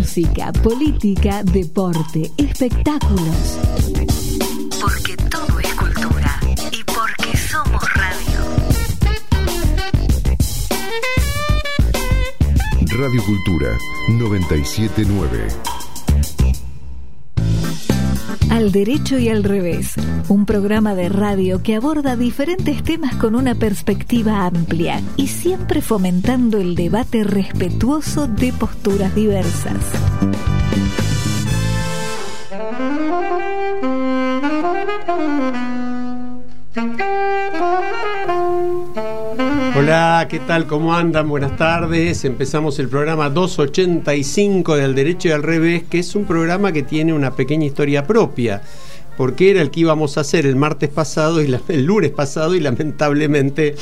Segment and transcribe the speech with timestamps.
[0.00, 3.58] música, política, deporte, espectáculos.
[4.80, 6.40] Porque todo es cultura
[6.72, 8.40] y porque somos radio.
[12.98, 13.78] Radio Cultura
[14.08, 15.79] 979.
[18.60, 19.94] Al derecho y al revés,
[20.28, 26.58] un programa de radio que aborda diferentes temas con una perspectiva amplia y siempre fomentando
[26.58, 29.78] el debate respetuoso de posturas diversas.
[39.82, 40.66] Hola, ¿qué tal?
[40.66, 41.26] ¿Cómo andan?
[41.26, 42.26] Buenas tardes.
[42.26, 47.14] Empezamos el programa 285 del Derecho y al Revés, que es un programa que tiene
[47.14, 48.60] una pequeña historia propia,
[49.16, 52.60] porque era el que íbamos a hacer el martes pasado y el lunes pasado y
[52.60, 53.74] lamentablemente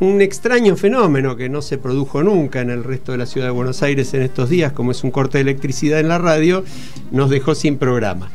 [0.00, 3.52] un extraño fenómeno que no se produjo nunca en el resto de la ciudad de
[3.52, 6.64] Buenos Aires en estos días, como es un corte de electricidad en la radio,
[7.10, 8.30] nos dejó sin programa.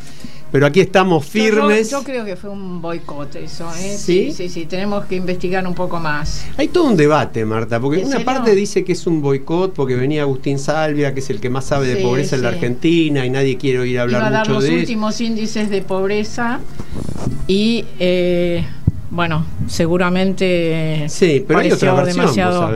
[0.52, 1.90] Pero aquí estamos firmes.
[1.90, 3.96] Yo, creo que fue un boicot eso, ¿eh?
[3.98, 4.34] ¿Sí?
[4.34, 4.50] ¿Sí?
[4.50, 6.46] sí, tenemos que investigar un poco más.
[6.58, 10.24] Hay todo un debate, Marta, porque una parte dice que es un boicot porque venía
[10.24, 13.58] Agustín Salvia, que es el que más sabe de pobreza en la Argentina y nadie
[13.58, 16.60] quiere oír hablar Iba a dar los últimos índices de pobreza
[17.48, 18.66] y eh,
[19.10, 22.72] bueno, seguramente sí, pero hay otra versión, demasiado,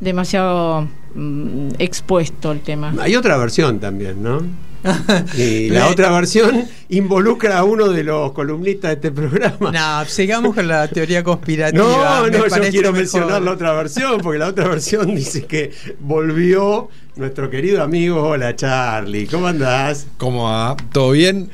[0.00, 2.94] demasiado mm, expuesto el tema.
[3.00, 4.69] Hay otra versión también, ¿no?
[5.70, 9.70] la otra versión involucra a uno de los columnistas de este programa.
[9.70, 11.84] No, sigamos con la teoría conspirativa.
[11.84, 16.88] No, no, yo quiero mencionar la otra versión, porque la otra versión dice que volvió
[17.20, 20.06] nuestro querido amigo, hola Charlie, ¿cómo andás?
[20.16, 20.74] ¿Cómo va?
[20.90, 21.50] ¿Todo bien?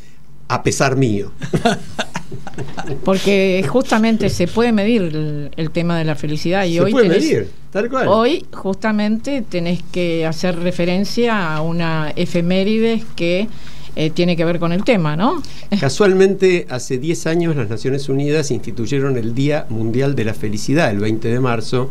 [0.49, 1.32] a pesar mío.
[3.04, 7.50] Porque justamente se puede medir el, tema de la felicidad y se hoy puede medir,
[7.70, 8.09] tal cual.
[8.09, 13.49] Hoy justamente tenés que hacer referencia a una efeméride que
[13.98, 15.42] eh, tiene que ver con el tema, ¿no?
[15.81, 21.00] Casualmente, hace 10 años las Naciones Unidas instituyeron el Día Mundial de la Felicidad, el
[21.00, 21.91] 20 de marzo,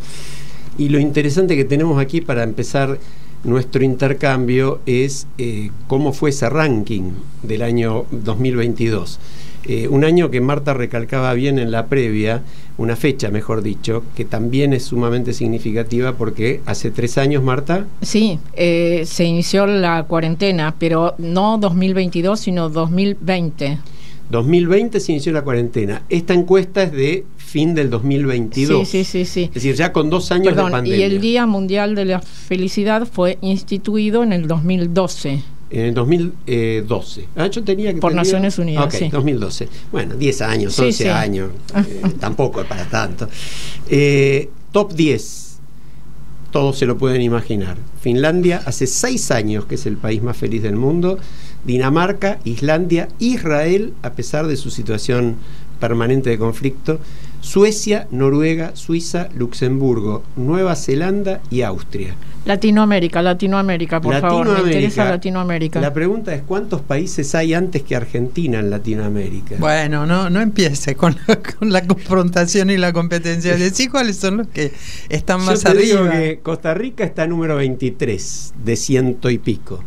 [0.78, 2.98] y lo interesante que tenemos aquí para empezar
[3.44, 7.12] nuestro intercambio es eh, cómo fue ese ranking
[7.44, 9.20] del año 2022.
[9.66, 12.42] Eh, un año que Marta recalcaba bien en la previa,
[12.78, 17.86] una fecha, mejor dicho, que también es sumamente significativa porque hace tres años, Marta.
[18.02, 23.80] Sí, eh, se inició la cuarentena, pero no 2022, sino 2020.
[24.30, 26.04] 2020 se inició la cuarentena.
[26.10, 28.88] Esta encuesta es de fin del 2022.
[28.88, 29.44] Sí, sí, sí, sí.
[29.46, 30.98] Es decir, ya con dos años de pandemia.
[30.98, 35.42] Y el Día Mundial de la Felicidad fue instituido en el 2012.
[35.70, 37.28] En el 2012.
[37.36, 38.86] Ah, yo tenía que Por Naciones Unidas.
[38.86, 39.10] Ok, sí.
[39.10, 39.68] 2012.
[39.92, 41.10] Bueno, 10 años, Sí, 11 sí.
[41.10, 41.50] años.
[41.76, 43.28] eh, tampoco es para tanto.
[43.90, 45.58] Eh, top 10.
[46.52, 47.76] Todos se lo pueden imaginar.
[48.00, 51.20] Finlandia hace 6 años que es el país más feliz del mundo.
[51.66, 55.36] Dinamarca, Islandia, Israel, a pesar de su situación
[55.82, 57.00] permanente de conflicto.
[57.42, 62.16] Suecia, Noruega, Suiza, Luxemburgo, Nueva Zelanda y Austria.
[62.46, 64.78] Latinoamérica, Latinoamérica, por favor, me Latinoamérica.
[64.80, 65.82] interesa Latinoamérica.
[65.82, 69.58] La pregunta es cuántos países hay antes que Argentina en Latinoamérica.
[69.60, 73.58] Bueno, no, no empiece con la, con la confrontación y la competencia.
[73.58, 74.72] Decí cuáles son los que
[75.10, 76.12] están Yo más te digo arriba.
[76.14, 79.84] que Costa Rica está número 23 de ciento y pico.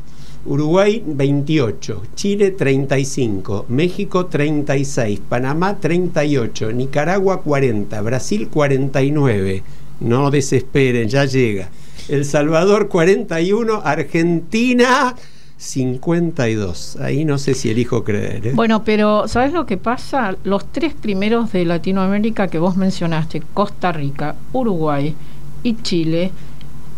[0.47, 9.63] Uruguay 28, Chile 35, México 36, Panamá 38, Nicaragua 40, Brasil 49.
[10.01, 11.69] No desesperen, ya llega.
[12.09, 15.15] El Salvador 41, Argentina
[15.59, 16.97] 52.
[16.97, 18.47] Ahí no sé si elijo creer.
[18.49, 18.53] ¿eh?
[18.55, 20.37] Bueno, pero ¿sabes lo que pasa?
[20.43, 25.15] Los tres primeros de Latinoamérica que vos mencionaste, Costa Rica, Uruguay
[25.63, 26.33] y Chile,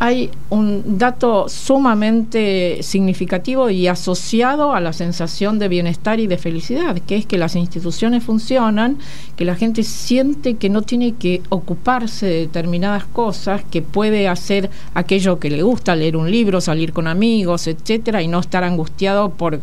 [0.04, 6.99] hay un dato sumamente significativo y asociado a la sensación de bienestar y de felicidad,
[7.06, 8.99] que es que las instituciones funcionan,
[9.37, 14.70] que la gente siente que no tiene que ocuparse de determinadas cosas, que puede hacer
[14.94, 19.31] aquello que le gusta, leer un libro, salir con amigos, etcétera, y no estar angustiado
[19.31, 19.60] por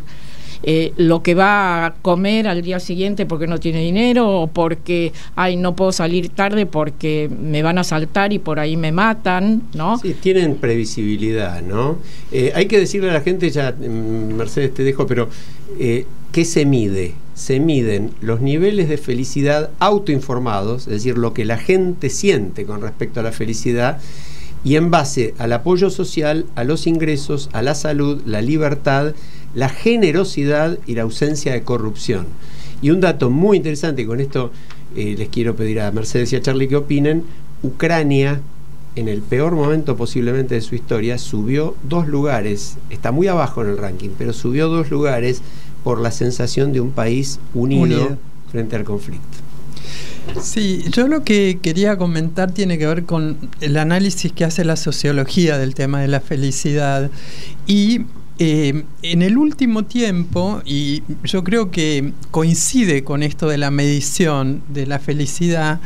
[0.64, 5.14] eh, lo que va a comer al día siguiente porque no tiene dinero o porque,
[5.36, 9.64] ay, no puedo salir tarde porque me van a saltar y por ahí me matan,
[9.74, 9.98] ¿no?
[10.00, 11.98] Sí, tienen previsibilidad, ¿no?
[12.32, 15.30] Eh, hay que decirle a la gente, ya mm, Mercedes te dejo, pero
[15.80, 17.14] eh, ¿qué se mide?
[17.36, 22.82] Se miden los niveles de felicidad autoinformados, es decir, lo que la gente siente con
[22.82, 24.00] respecto a la felicidad,
[24.64, 29.14] y en base al apoyo social, a los ingresos, a la salud, la libertad,
[29.56, 32.28] la generosidad y la ausencia de corrupción.
[32.82, 34.52] Y un dato muy interesante, y con esto
[34.96, 37.24] eh, les quiero pedir a Mercedes y a Charlie que opinen,
[37.62, 38.42] Ucrania
[38.96, 43.70] en el peor momento posiblemente de su historia subió dos lugares, está muy abajo en
[43.70, 45.42] el ranking, pero subió dos lugares
[45.84, 48.18] por la sensación de un país unido.
[48.52, 49.38] frente al conflicto.
[50.42, 54.76] Sí, yo lo que quería comentar tiene que ver con el análisis que hace la
[54.76, 57.12] sociología del tema de la felicidad
[57.68, 58.02] y
[58.40, 64.62] eh, en el último tiempo, y yo creo que coincide con esto de la medición
[64.70, 65.82] de la felicidad,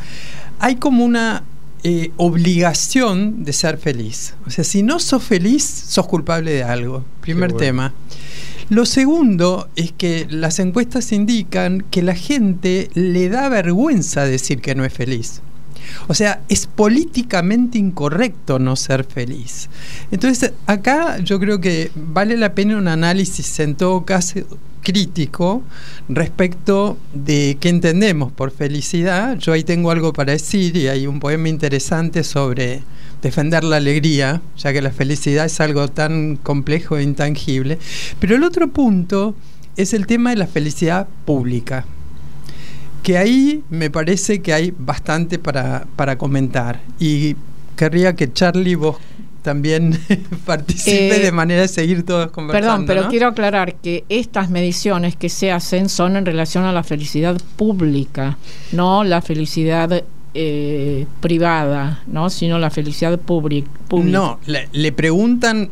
[0.60, 1.42] hay como una
[1.82, 4.34] eh, obligación de ser feliz.
[4.46, 7.04] O sea, si no sos feliz, sos culpable de algo.
[7.20, 7.92] Primer tema.
[8.70, 14.74] Lo segundo es que las encuestas indican que la gente le da vergüenza decir que
[14.74, 15.42] no es feliz.
[16.08, 19.68] O sea, es políticamente incorrecto no ser feliz.
[20.10, 24.40] Entonces, acá yo creo que vale la pena un análisis en todo caso
[24.84, 25.62] crítico
[26.08, 29.36] respecto de qué entendemos por felicidad.
[29.38, 32.82] Yo ahí tengo algo para decir y hay un poema interesante sobre
[33.22, 37.78] defender la alegría, ya que la felicidad es algo tan complejo e intangible.
[38.20, 39.34] Pero el otro punto
[39.76, 41.86] es el tema de la felicidad pública
[43.04, 46.80] que ahí me parece que hay bastante para, para comentar.
[46.98, 47.36] Y
[47.76, 48.96] querría que Charlie vos
[49.42, 50.00] también
[50.46, 52.86] participe de eh, manera de seguir todos conversando.
[52.86, 56.82] Perdón, pero quiero aclarar que estas mediciones que se hacen son en relación a la
[56.82, 58.38] felicidad pública,
[58.72, 60.02] no la felicidad
[60.32, 62.30] eh, privada, ¿no?
[62.30, 63.70] sino la felicidad pública.
[63.90, 65.68] No, le, preguntan,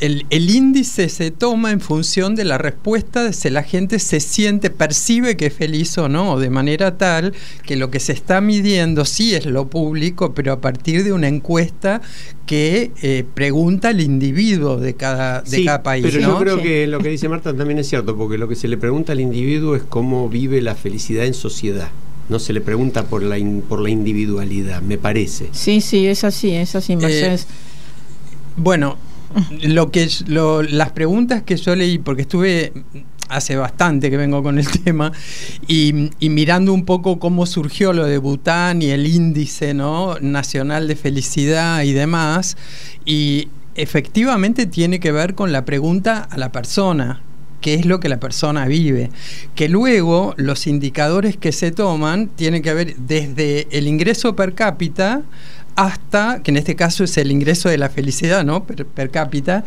[0.00, 4.70] el, índice se toma en función de la respuesta de si la gente se siente,
[4.70, 7.34] percibe que es feliz o no, de manera tal
[7.66, 11.28] que lo que se está midiendo sí es lo público, pero a partir de una
[11.28, 12.00] encuesta
[12.46, 16.06] que eh, pregunta al individuo de cada, de cada país.
[16.06, 18.68] Pero yo creo que lo que dice Marta también es cierto, porque lo que se
[18.68, 21.90] le pregunta al individuo es cómo vive la felicidad en sociedad
[22.28, 23.36] no se le pregunta por la
[23.68, 25.48] por la individualidad, me parece.
[25.52, 27.38] Sí, sí, es así, es así, eh,
[28.58, 28.98] bueno,
[29.62, 30.08] lo que
[30.70, 32.72] las preguntas que yo leí, porque estuve
[33.28, 35.12] hace bastante que vengo con el tema,
[35.66, 40.16] y, mirando un poco cómo surgió lo de Bután y el índice ¿no?
[40.20, 42.56] nacional de felicidad y demás,
[43.04, 47.22] y efectivamente tiene que ver con la pregunta a la persona,
[47.60, 49.10] qué es lo que la persona vive.
[49.54, 55.22] Que luego los indicadores que se toman tienen que ver desde el ingreso per cápita
[55.78, 58.64] hasta, que en este caso es el ingreso de la felicidad, ¿no?
[58.64, 59.62] Per, cápita,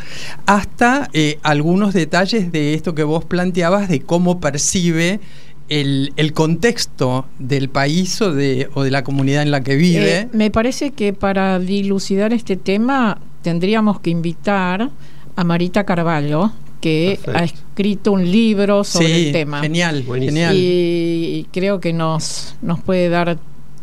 [0.45, 5.21] hasta eh, algunos detalles de esto que vos planteabas de cómo percibe
[5.69, 10.19] el, contexto del país o de, o de la comunidad en la que vive.
[10.19, 14.89] Eh, me parece que para dilucidar este tema tendríamos que invitar
[15.37, 16.51] a Marita Carvalho,
[16.81, 19.61] que ha escrito un libro sobre el tema.
[19.61, 20.53] Genial, genial.
[20.57, 23.39] Y creo que nos, nos puede dar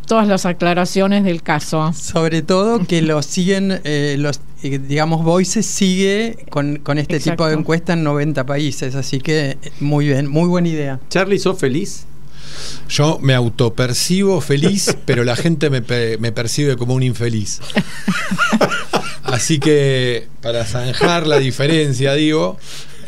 [0.09, 1.93] todas las aclaraciones del caso.
[1.93, 7.53] Sobre todo que lo siguen, eh, los eh, digamos, Voices sigue con, este tipo de
[7.53, 10.99] encuesta en 90 países, así que eh, muy bien, muy buena idea.
[11.09, 12.05] Charlie, ¿sos feliz?
[12.89, 15.81] Yo me autopercibo feliz, pero la gente me,
[16.17, 17.61] me percibe como un infeliz.
[19.23, 22.57] Así que, para zanjar la diferencia, digo,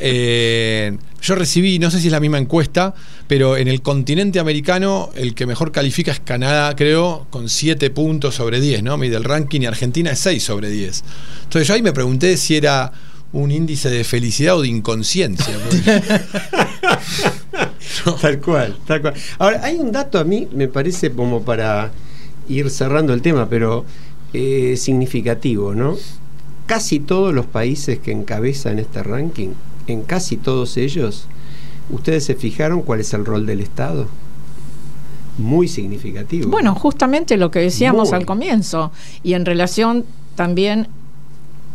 [0.01, 2.95] eh, yo recibí, no sé si es la misma encuesta,
[3.27, 8.35] pero en el continente americano el que mejor califica es Canadá, creo, con 7 puntos
[8.35, 8.97] sobre 10, ¿no?
[8.97, 11.03] Mide el ranking y Argentina es 6 sobre 10.
[11.43, 12.91] Entonces yo ahí me pregunté si era
[13.33, 15.53] un índice de felicidad o de inconsciencia.
[18.21, 19.13] Tal cual, tal cual.
[19.37, 21.91] Ahora, hay un dato a mí, me parece como para
[22.47, 23.85] ir cerrando el tema, pero
[24.33, 25.97] eh, significativo, ¿no?
[26.65, 29.49] Casi todos los países que encabezan este ranking
[29.91, 31.25] en casi todos ellos,
[31.89, 34.07] ¿ustedes se fijaron cuál es el rol del Estado?
[35.37, 36.49] Muy significativo.
[36.49, 38.91] Bueno, justamente lo que decíamos al comienzo,
[39.23, 40.05] y en relación
[40.35, 40.87] también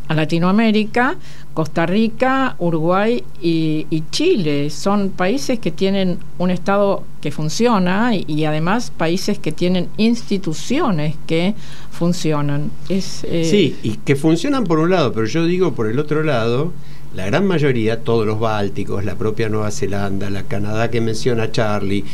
[0.08, 1.16] a Latinoamérica,
[1.54, 4.70] Costa Rica, Uruguay y, Chile.
[4.70, 11.54] Son países que tienen un Estado que funciona y, además países que tienen instituciones que
[11.90, 12.70] funcionan.
[12.88, 16.22] Es, eh, sí, y que funcionan por un lado, pero yo digo por el otro
[16.22, 16.72] lado,
[17.14, 22.04] la gran mayoría, todos los bálticos, la propia Nueva Zelanda, la Canadá que menciona Charlie,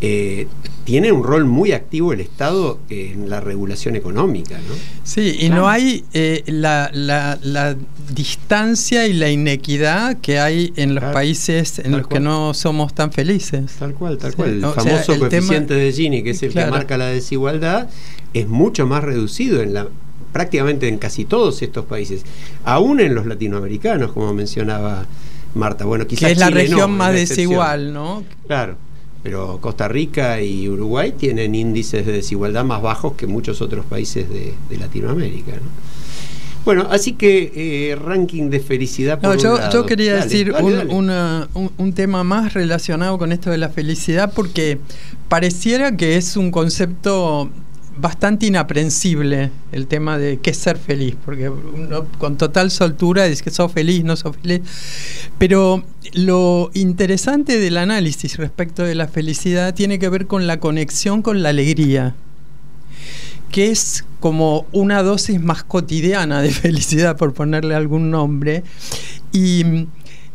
[0.00, 0.48] eh,
[0.84, 4.58] tiene un rol muy activo el Estado en la regulación económica.
[4.58, 4.74] ¿no?
[5.02, 6.90] Sí, y no hay eh, la,
[8.14, 13.12] distancia y la inequidad que hay en los países en los que no somos tan
[13.12, 13.72] felices.
[13.78, 14.50] Tal cual, tal cual.
[14.50, 17.88] El famoso coeficiente de Gini, que es el que marca la desigualdad,
[18.34, 19.88] es mucho más reducido en la
[20.32, 22.24] prácticamente en casi todos estos países,
[22.64, 25.06] aún en los latinoamericanos, como mencionaba
[25.54, 25.84] Marta.
[25.84, 28.24] Bueno, quizás que es la región más desigual, ¿no?
[28.46, 28.76] Claro
[29.24, 34.26] pero Costa Rica y Uruguay tienen índices de desigualdad más bajos que muchos otros países
[34.28, 35.52] de, Latinoamérica.
[36.66, 39.18] Bueno, así que eh, ranking de felicidad.
[39.18, 44.78] Por yo, quería decir un, tema más relacionado con esto de la felicidad porque
[45.28, 47.48] pareciera que es un concepto
[47.96, 53.42] bastante inaprensible el tema de qué es ser feliz, porque uno con total soltura dice
[53.42, 54.62] que sos feliz, no sos feliz.
[55.38, 55.84] Pero
[56.14, 61.42] lo interesante del análisis respecto de la felicidad tiene que ver con la conexión con
[61.42, 62.14] la alegría,
[63.50, 68.64] que es como una dosis más cotidiana de felicidad, por ponerle algún nombre.
[69.32, 69.86] Y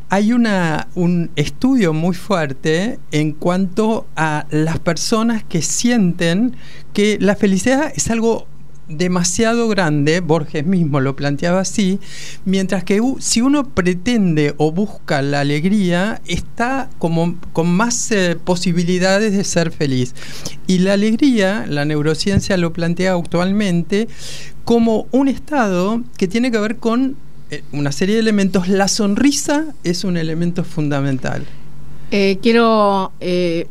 [0.10, 6.56] hay una, un estudio muy fuerte en cuanto a las personas que sienten
[6.94, 8.48] que la felicidad es algo
[8.90, 12.00] demasiado grande, Borges mismo lo planteaba así,
[12.44, 19.32] mientras que si uno pretende o busca la alegría, está como con más eh, posibilidades
[19.32, 20.16] de ser feliz.
[20.66, 24.08] Y la alegría, la neurociencia lo plantea actualmente
[24.66, 27.16] como un estado que tiene que ver con
[27.72, 28.68] una serie de elementos.
[28.68, 31.46] La sonrisa es un elemento fundamental.
[32.12, 33.68] Eh, quiero, eh,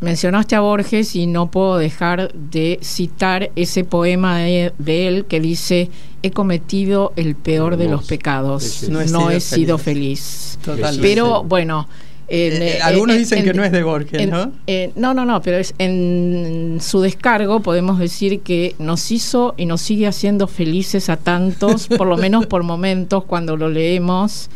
[0.00, 5.90] mencionaste a Borges y no puedo dejar de citar ese poema de, él que dice,
[6.22, 10.58] he cometido el peor de los pecados, no he, sido, feliz.
[11.00, 11.88] Pero bueno,
[12.28, 14.52] eh, eh, algunos dicen que no es de Borges, ¿no?
[14.96, 19.80] no, no, no, pero es, en su descargo podemos decir que nos hizo y nos
[19.80, 24.48] sigue haciendo felices a tantos, por lo menos por momentos cuando lo leemos.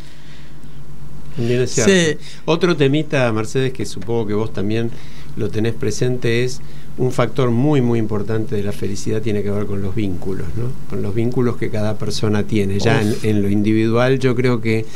[1.66, 2.16] sí.
[2.44, 4.90] Otro temita, Mercedes, que supongo que vos también
[5.36, 6.60] lo tenés presente, es
[6.98, 10.72] un factor muy, muy importante de la felicidad tiene que ver con los vínculos, ¿no?
[10.90, 12.80] Con los vínculos que cada persona tiene.
[12.80, 14.86] Ya en lo individual yo creo que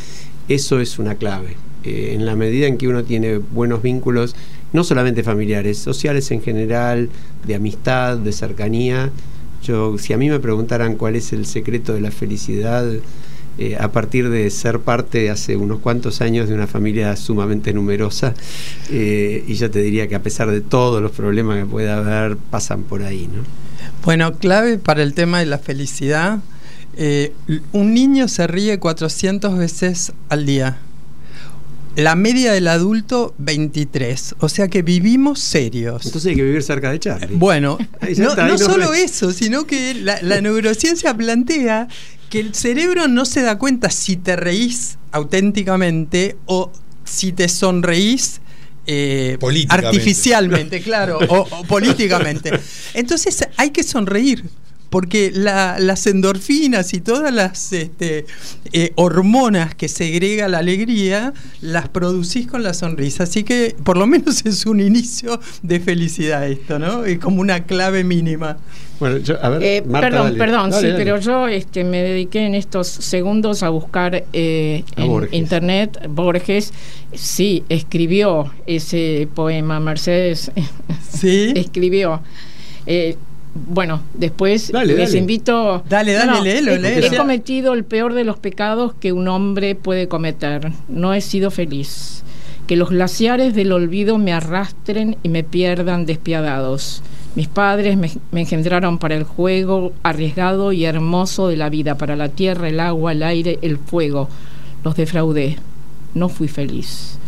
[0.49, 4.35] eso es una clave eh, en la medida en que uno tiene buenos vínculos,
[4.73, 7.11] no solamente familiares, sociales en general,
[7.47, 9.11] de amistad, de cercanía.
[9.62, 12.91] Yo, si a mí me preguntaran cuál es el secreto de la felicidad,
[13.59, 18.35] eh, a partir de ser parte hace unos cuantos años de una familia sumamente numerosa,
[18.91, 22.38] eh, y yo te diría que a pesar de todos los problemas que pueda haber,
[22.38, 23.29] pasan por ahí.
[23.33, 23.43] ¿no?
[24.05, 26.41] Bueno, clave para el tema de la felicidad,
[27.73, 30.79] un niño se ríe 400 veces al día.
[31.97, 34.37] La media del adulto, 23.
[34.41, 36.05] O sea que vivimos serios.
[36.07, 37.37] Entonces hay que vivir cerca de Charlie.
[37.37, 37.79] Bueno,
[38.19, 41.89] no, solo eso, sino que la, neurociencia plantea
[42.31, 46.73] que el cerebro no se da cuenta si te reís auténticamente o
[47.05, 48.41] si te sonreís
[48.87, 52.51] eh, artificialmente, claro, o, políticamente.
[52.95, 54.45] Entonces hay que sonreír
[54.95, 58.27] porque las endorfinas y todas las este,
[58.73, 63.25] eh, hormonas que segrega la alegría las producís con la sonrisa.
[63.25, 67.05] Así que por lo menos es un inicio de felicidad esto, ¿no?
[67.05, 68.57] Es como una clave mínima.
[69.01, 73.65] Bueno, a ver, eh, perdón, perdón, sí, pero yo este, me dediqué en estos segundos
[73.65, 76.73] a buscar eh, en internet Borges.
[77.13, 80.53] Sí, escribió ese poema, Mercedes.
[81.11, 81.53] Sí.
[81.57, 82.23] escribió
[83.54, 85.84] bueno, después les invito.
[85.88, 90.73] Dale, dale, no, He, cometido el peor de los pecados que un hombre puede cometer.
[90.88, 92.25] No he sido feliz.
[92.66, 97.02] Que los glaciares del olvido me arrastren y me pierdan despiadados.
[97.37, 102.30] Mis padres me, engendraron para el juego arriesgado y hermoso de la vida, para la
[102.30, 104.28] tierra, el agua, el aire, el fuego.
[104.82, 105.58] Los defraudé.
[106.14, 107.18] No fui feliz.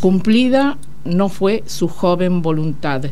[0.00, 3.02] Cumplida no fue su joven voluntad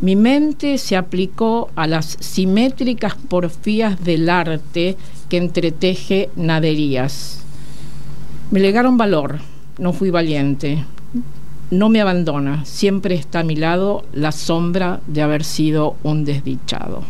[0.00, 4.96] mi mente se aplicó a las simétricas porfías del arte
[5.28, 7.40] que entreteje naderías.
[8.50, 9.38] Me legaron valor,
[9.78, 10.84] no fui valiente.
[11.70, 17.02] No me abandona, siempre está a mi lado la sombra de haber sido un desdichado.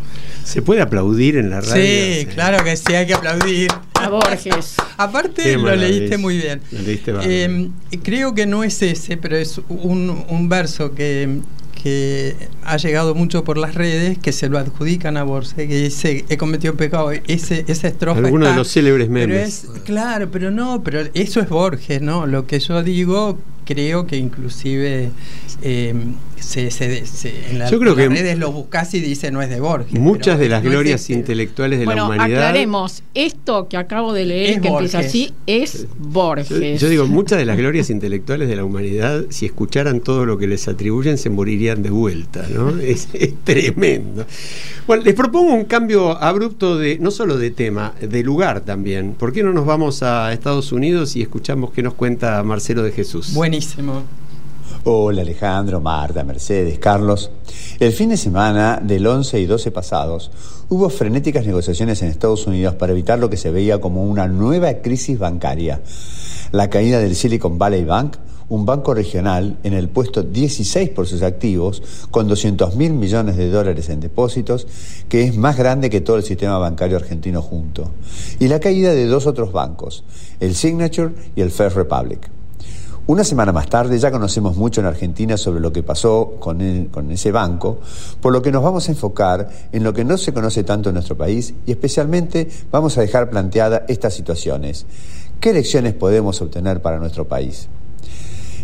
[0.45, 1.83] ¿Se puede aplaudir en la radio?
[1.83, 3.71] Sí, claro que sí, hay que aplaudir.
[3.95, 4.77] a Borges.
[4.97, 6.61] Aparte, lo leíste muy bien.
[6.71, 7.13] Lo leíste.
[7.23, 7.71] Eh,
[8.03, 11.41] creo que no es ese, pero es un, un verso que,
[11.85, 16.25] que ha llegado mucho por las redes, que se lo adjudican a Borges, que dice,
[16.31, 17.11] he cometido pecado.
[17.13, 19.65] Ese, esa estrofa Alguno de los célebres pero memes.
[19.65, 22.27] es- claro, pero no, pero eso es Borges, ¿no?
[22.27, 25.11] Lo que yo digo, creo que inclusive
[25.61, 25.95] eh,
[26.45, 29.31] se, se- se- en, la- Yo creo en las que redes lo buscas y dice
[29.31, 29.99] no es de Borges.
[29.99, 31.13] Muchas de las no glorias ese.
[31.15, 32.39] intelectuales de bueno, la humanidad.
[32.49, 36.81] aclaremos, esto que acabo de leer, Es que empieza así, es Yo, Borges.
[36.81, 40.47] yo digo, muchas de las glorias intelectuales de la humanidad, si escucharan todo lo que
[40.47, 42.71] les atribuyen, se morirían de vuelta, ¿no?
[42.81, 44.27] Es, es tremendo.
[44.87, 49.15] Bueno, les propongo un cambio abrupto de, no solo de tema, de lugar también.
[49.15, 52.93] ¿Por qué no nos vamos a Estados Unidos y escuchamos qué nos cuenta Marcelo de
[52.93, 53.33] Jesús?
[53.33, 54.03] Buenísimo.
[54.87, 57.31] Hola Alejandro, Marta, Mercedes, Carlos.
[57.81, 60.31] El fin de semana del 11 y 12 pasados
[60.69, 64.75] hubo frenéticas negociaciones en Estados Unidos para evitar lo que se veía como una nueva
[64.75, 65.81] crisis bancaria.
[66.53, 68.19] La caída del Silicon Valley Bank,
[68.51, 73.49] un banco regional en el puesto 16 por sus activos, con 200 mil millones de
[73.49, 74.67] dólares en depósitos,
[75.09, 77.91] que es más grande que todo el sistema bancario argentino junto.
[78.39, 80.05] Y la caída de dos otros bancos,
[80.41, 82.29] el Signature y el First Republic.
[83.07, 86.89] Una semana más tarde ya conocemos mucho en Argentina sobre lo que pasó con, el-
[86.89, 87.79] con ese banco,
[88.23, 90.95] por lo que nos vamos a enfocar en lo que no se conoce tanto en
[90.95, 94.87] nuestro país y especialmente vamos a dejar planteada estas situaciones.
[95.39, 97.69] ¿Qué lecciones podemos obtener para nuestro país?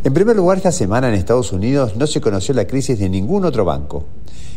[0.04, 3.44] En primer lugar, esta semana en Estados Unidos no se conoció la crisis de ningún
[3.44, 4.04] otro banco.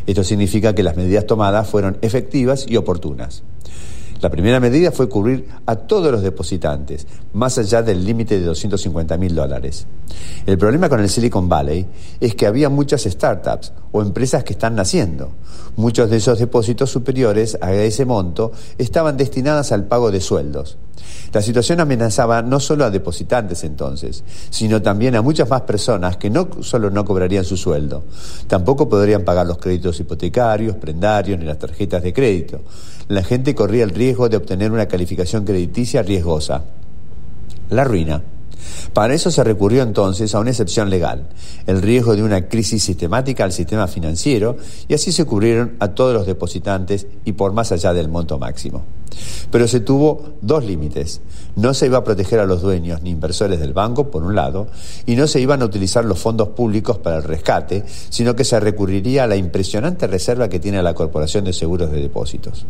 [0.06, 3.42] Esto significa que las medidas tomadas fueron efectivas y oportunas.
[4.24, 9.18] La primera medida fue cubrir a todos los depositantes, más allá del límite de 250
[9.18, 9.86] mil dólares.
[10.46, 11.84] El problema con el Silicon Valley
[12.20, 15.30] es que había muchas startups o empresas que están naciendo.
[15.76, 20.78] Muchos de esos depósitos superiores a ese monto estaban destinadas al pago de sueldos.
[21.32, 26.28] La situación amenazaba no solo a depositantes entonces, sino también a muchas más personas que
[26.28, 28.02] no solo no cobrarían su sueldo,
[28.48, 32.62] tampoco podrían pagar los créditos hipotecarios, prendarios ni las tarjetas de crédito.
[33.06, 36.64] La gente corría el riesgo de obtener una calificación crediticia riesgosa.
[37.70, 38.33] La ruina.
[38.92, 41.28] Para eso se recurrió entonces a una excepción legal,
[41.66, 44.56] el riesgo de una crisis sistemática al sistema financiero,
[44.88, 48.84] y así se cubrieron a todos los depositantes y por más allá del monto máximo.
[49.50, 51.20] Pero se tuvo dos límites.
[51.56, 54.66] No se iba a proteger a los dueños ni inversores del banco, por un lado,
[55.06, 58.58] y no se iban a utilizar los fondos públicos para el rescate, sino que se
[58.58, 62.66] recurriría a la impresionante reserva que tiene la Corporación de Seguros de Depósitos.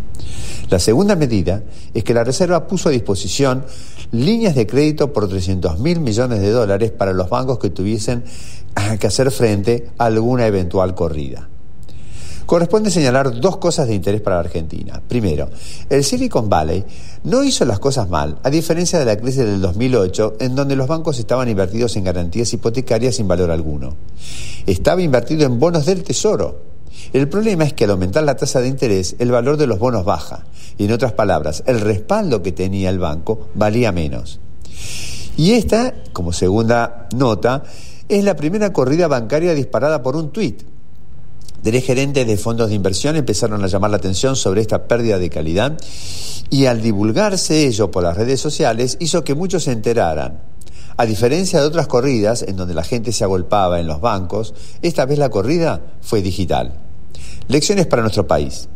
[0.69, 1.63] La segunda medida
[1.95, 3.65] es que la Reserva puso a disposición
[4.13, 8.25] líneas de crédito por 300 mil millones de dólares para los bancos que tuviesen
[8.99, 11.49] que hacer frente a alguna eventual corrida.
[12.47, 15.01] Corresponde señalar dos cosas de interés para la Argentina.
[15.07, 15.49] Primero,
[15.89, 16.85] el Silicon Valley
[17.25, 20.87] no hizo las cosas mal, a diferencia de la crisis del 2008, en donde los
[20.87, 23.97] bancos estaban invertidos en garantías hipotecarias sin valor alguno.
[24.67, 26.75] Estaba invertido en bonos del Tesoro.
[27.13, 30.05] El problema es que al aumentar la tasa de interés, el valor de los bonos
[30.05, 30.45] baja.
[30.77, 34.41] Y en otras palabras, el respaldo que tenía el banco valía menos.
[35.37, 37.65] Y esta, como segunda nota,
[38.09, 40.74] es la primera corrida bancaria disparada por un tuit.
[41.65, 45.31] Tres gerentes de fondos de inversión empezaron a llamar la atención sobre esta pérdida de
[45.31, 45.79] calidad
[46.51, 50.43] y al divulgarse ello por las redes sociales hizo que muchos se enteraran.
[50.99, 55.07] A diferencia de otras corridas en donde la gente se agolpaba en los bancos, esta
[55.07, 56.75] vez la corrida fue digital.
[57.49, 58.69] Lecciones para nuestro país.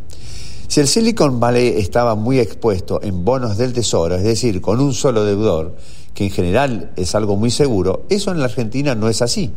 [0.67, 4.95] Si el Silicon Valley estaba muy expuesto en bonos del Tesoro, es decir, con un
[4.95, 5.75] solo deudor,
[6.15, 9.53] que en general es algo muy seguro, eso en la Argentina no es así.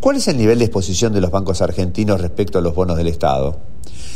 [0.00, 3.06] ¿Cuál es el nivel de exposición de los bancos argentinos respecto a los bonos del
[3.06, 3.60] Estado?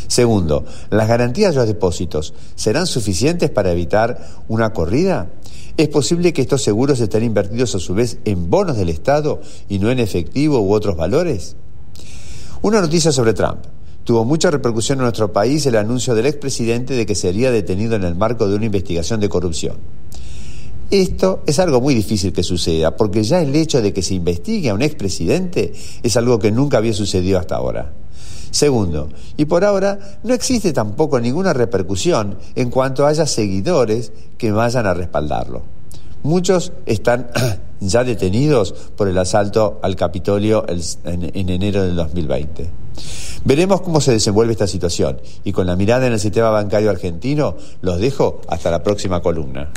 [0.06, 5.30] Segundo, ¿las garantías de los depósitos serán suficientes para evitar una corrida?
[5.76, 9.78] ¿Es posible que estos seguros estén invertidos a su vez en bonos del Estado y
[9.78, 11.54] no en efectivo u otros valores?
[12.62, 13.58] Una noticia sobre Trump.
[14.04, 18.04] Tuvo mucha repercusión en nuestro país el anuncio del expresidente de que sería detenido en
[18.04, 19.76] el marco de una investigación de corrupción.
[20.90, 24.70] Esto es algo muy difícil que suceda, porque ya el hecho de que se investigue
[24.70, 27.92] a un expresidente es algo que nunca había sucedido hasta ahora.
[28.50, 34.86] Segundo, y por ahora no existe tampoco ninguna repercusión en cuanto haya seguidores que vayan
[34.86, 35.62] a respaldarlo.
[36.22, 37.30] Muchos están
[37.80, 42.70] ya detenidos por el asalto al Capitolio en enero del 2020.
[43.44, 47.56] Veremos cómo se desenvuelve esta situación y con la mirada en el sistema bancario argentino
[47.82, 49.70] los dejo hasta la próxima columna.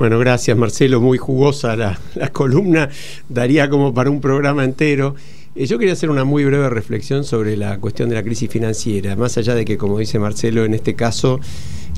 [0.00, 2.88] Bueno, gracias Marcelo, muy jugosa la, la columna,
[3.28, 5.14] daría como para un programa entero.
[5.54, 9.14] Eh, yo quería hacer una muy breve reflexión sobre la cuestión de la crisis financiera,
[9.14, 11.38] más allá de que, como dice Marcelo, en este caso,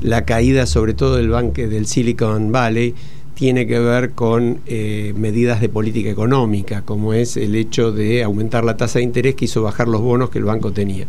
[0.01, 2.93] la caída sobre todo del banco del Silicon Valley
[3.35, 8.65] tiene que ver con eh, medidas de política económica, como es el hecho de aumentar
[8.65, 11.07] la tasa de interés que hizo bajar los bonos que el banco tenía.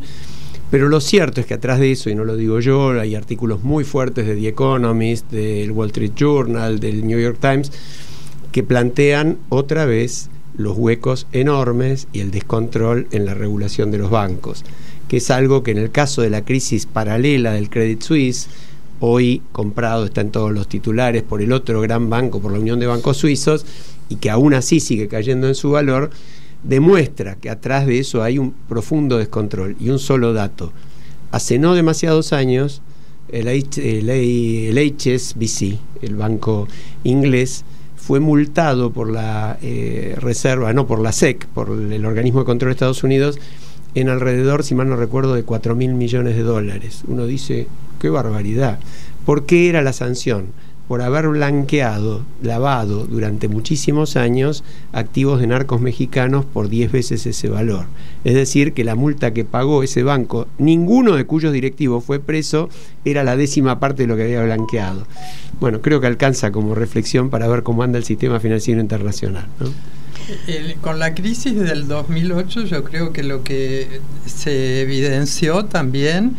[0.71, 3.63] Pero lo cierto es que atrás de eso, y no lo digo yo, hay artículos
[3.63, 7.71] muy fuertes de The Economist, del Wall Street Journal, del New York Times,
[8.51, 14.11] que plantean otra vez los huecos enormes y el descontrol en la regulación de los
[14.11, 14.65] bancos,
[15.09, 18.49] que es algo que en el caso de la crisis paralela del Credit Suisse,
[19.01, 22.81] hoy comprado, está en todos los titulares por el otro gran banco, por la Unión
[22.81, 23.67] de Bancos Suizos,
[24.09, 26.11] y que aún así sigue cayendo en su valor,
[26.65, 29.77] demuestra que atrás de eso hay un profundo descontrol.
[29.79, 30.73] Y un solo dato.
[31.31, 32.83] Hace no demasiados años,
[33.31, 33.49] el,
[34.79, 36.69] HSBC, el banco
[37.05, 37.65] inglés,
[37.97, 42.71] fue multado por la eh, Reserva, no por la SEC, por el organismo de control
[42.71, 43.39] de Estados Unidos,
[43.95, 47.03] en alrededor, si mal no recuerdo, de 4 mil millones de dólares.
[47.07, 47.67] Uno dice,
[48.01, 48.79] qué barbaridad.
[49.25, 50.47] ¿Por qué era la sanción?
[50.89, 57.49] Por haber blanqueado, lavado durante muchísimos años activos de narcos mexicanos por 10 veces ese
[57.49, 57.87] valor.
[58.25, 62.69] Es decir, que la multa que pagó ese banco, ninguno de cuyos directivos fue preso,
[63.05, 65.07] era la décima parte de lo que había blanqueado.
[65.61, 69.47] Bueno, creo que alcanza como reflexión para ver cómo anda el sistema financiero internacional.
[70.81, 76.37] con la crisis del 2008 yo creo que lo que se evidenció también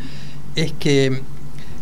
[0.56, 1.22] es que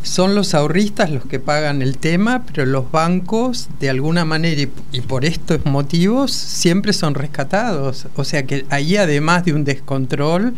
[0.04, 4.62] son los ahorristas los que pagan el tema, pero los bancos, de alguna manera,
[4.92, 8.08] y, por estos motivos, siempre son rescatados.
[8.16, 10.54] O sea que ahí, además de un descontrol,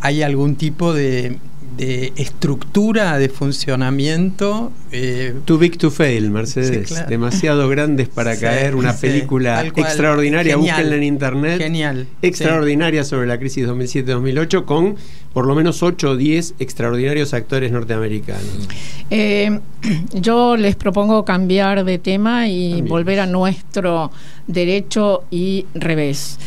[0.00, 1.38] hay algún tipo de,
[1.78, 4.72] de estructura de funcionamiento.
[4.90, 7.06] Eh, Too big to fail, Mercedes.
[7.08, 8.74] Demasiado grandes para caer.
[8.74, 11.58] Una película extraordinaria, búsquenla en internet.
[11.58, 12.08] Genial.
[12.20, 14.96] Extraordinaria sobre la crisis 2007-2008 con
[15.32, 18.68] por lo menos 8 o 10 extraordinarios actores norteamericanos.
[19.10, 19.60] Eh,
[20.14, 24.10] yo les propongo cambiar de tema y volver a nuestro
[24.48, 26.38] derecho y revés.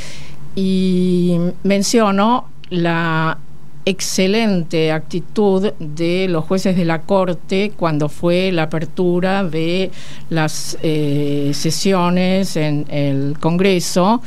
[0.55, 3.37] Y menciono la
[3.85, 9.91] excelente actitud de los jueces de la Corte cuando fue la apertura de
[10.29, 14.21] las eh, sesiones en el Congreso.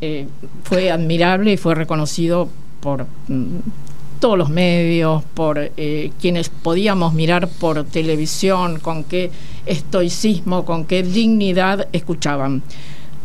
[0.00, 0.26] Eh,
[0.64, 2.48] fue admirable y fue reconocido
[2.80, 3.58] por mm,
[4.20, 9.30] todos los medios, por eh, quienes podíamos mirar por televisión, con qué
[9.66, 12.62] estoicismo, con qué dignidad escuchaban.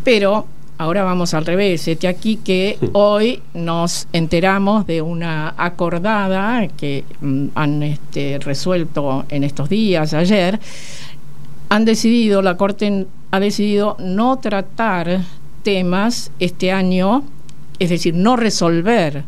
[0.04, 1.88] Pero Ahora vamos al revés.
[1.88, 9.46] Este aquí que hoy nos enteramos de una acordada que mm, han este, resuelto en
[9.46, 10.60] estos días, ayer.
[11.70, 15.22] Han decidido, la Corte ha decidido no tratar
[15.64, 17.24] temas este año,
[17.80, 19.24] es decir, no resolver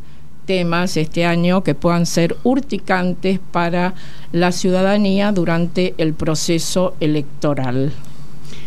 [0.45, 3.93] temas este año que puedan ser urticantes para
[4.33, 7.93] la ciudadanía durante el proceso electoral.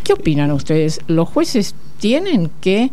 [0.03, 0.99] ¿Qué opinan ustedes?
[1.07, 2.91] ¿Los jueces tienen que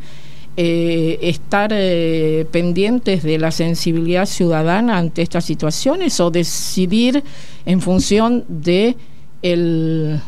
[0.60, 7.22] eh, estar eh, pendientes de la sensibilidad ciudadana ante estas situaciones o decidir
[7.64, 8.96] en función de
[9.42, 10.20] el,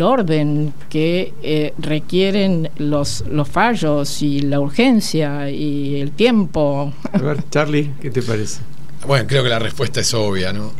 [0.00, 6.92] orden que eh, requieren los, los fallos y la urgencia y el tiempo.
[7.12, 8.60] A ver, Charlie, ¿qué te parece?
[9.04, 10.72] Bueno, creo que la respuesta es obvia, ¿no?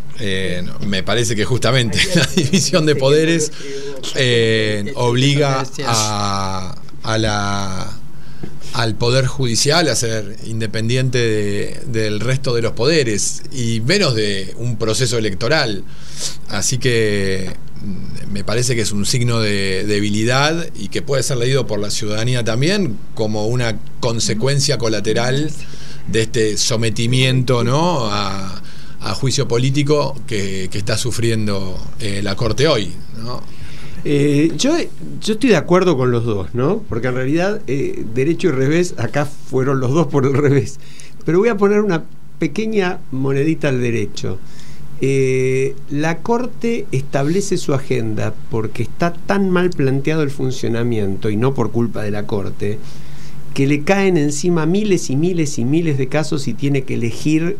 [0.86, 3.50] me parece que justamente la división de poderes
[4.94, 6.74] obliga a,
[7.12, 8.00] a la,
[8.72, 14.76] al Poder Judicial a ser independiente del resto de los poderes y menos de un
[14.76, 15.84] proceso electoral.
[16.48, 17.50] Así que
[17.82, 21.80] mm, me parece que es un signo de debilidad y que puede ser leído por
[21.80, 25.50] la ciudadanía también como una consecuencia colateral
[26.06, 28.06] de este sometimiento ¿no?
[28.06, 28.62] a,
[29.14, 32.92] juicio político que, está sufriendo eh, la Corte hoy.
[34.04, 34.72] Eh, yo,
[35.20, 36.82] yo estoy de acuerdo con los dos, ¿no?
[36.88, 40.78] Porque en realidad eh, derecho y revés, acá fueron los dos por el revés.
[41.24, 42.04] Pero voy a poner una
[42.38, 44.38] pequeña monedita al derecho.
[45.02, 51.54] Eh, la Corte establece su agenda porque está tan mal planteado el funcionamiento, y no
[51.54, 52.78] por culpa de la Corte,
[53.54, 57.56] que le caen encima miles y miles y miles de casos y tiene que elegir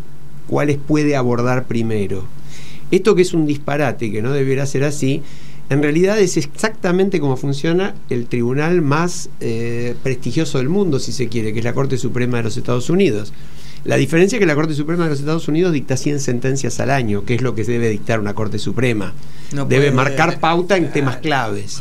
[0.48, 2.24] cuáles puede abordar primero.
[2.90, 5.22] Esto que es un disparate, que no debiera ser así,
[5.70, 11.28] en realidad es exactamente como funciona el tribunal más eh, prestigioso del mundo, si se
[11.28, 13.32] quiere, que es la Corte Suprema de los Estados Unidos.
[13.84, 16.90] La diferencia es que la Corte Suprema de los Estados Unidos dicta 100 sentencias al
[16.90, 19.14] año, que es lo que se debe dictar una Corte Suprema.
[19.68, 21.80] debe marcar pauta en temas claves.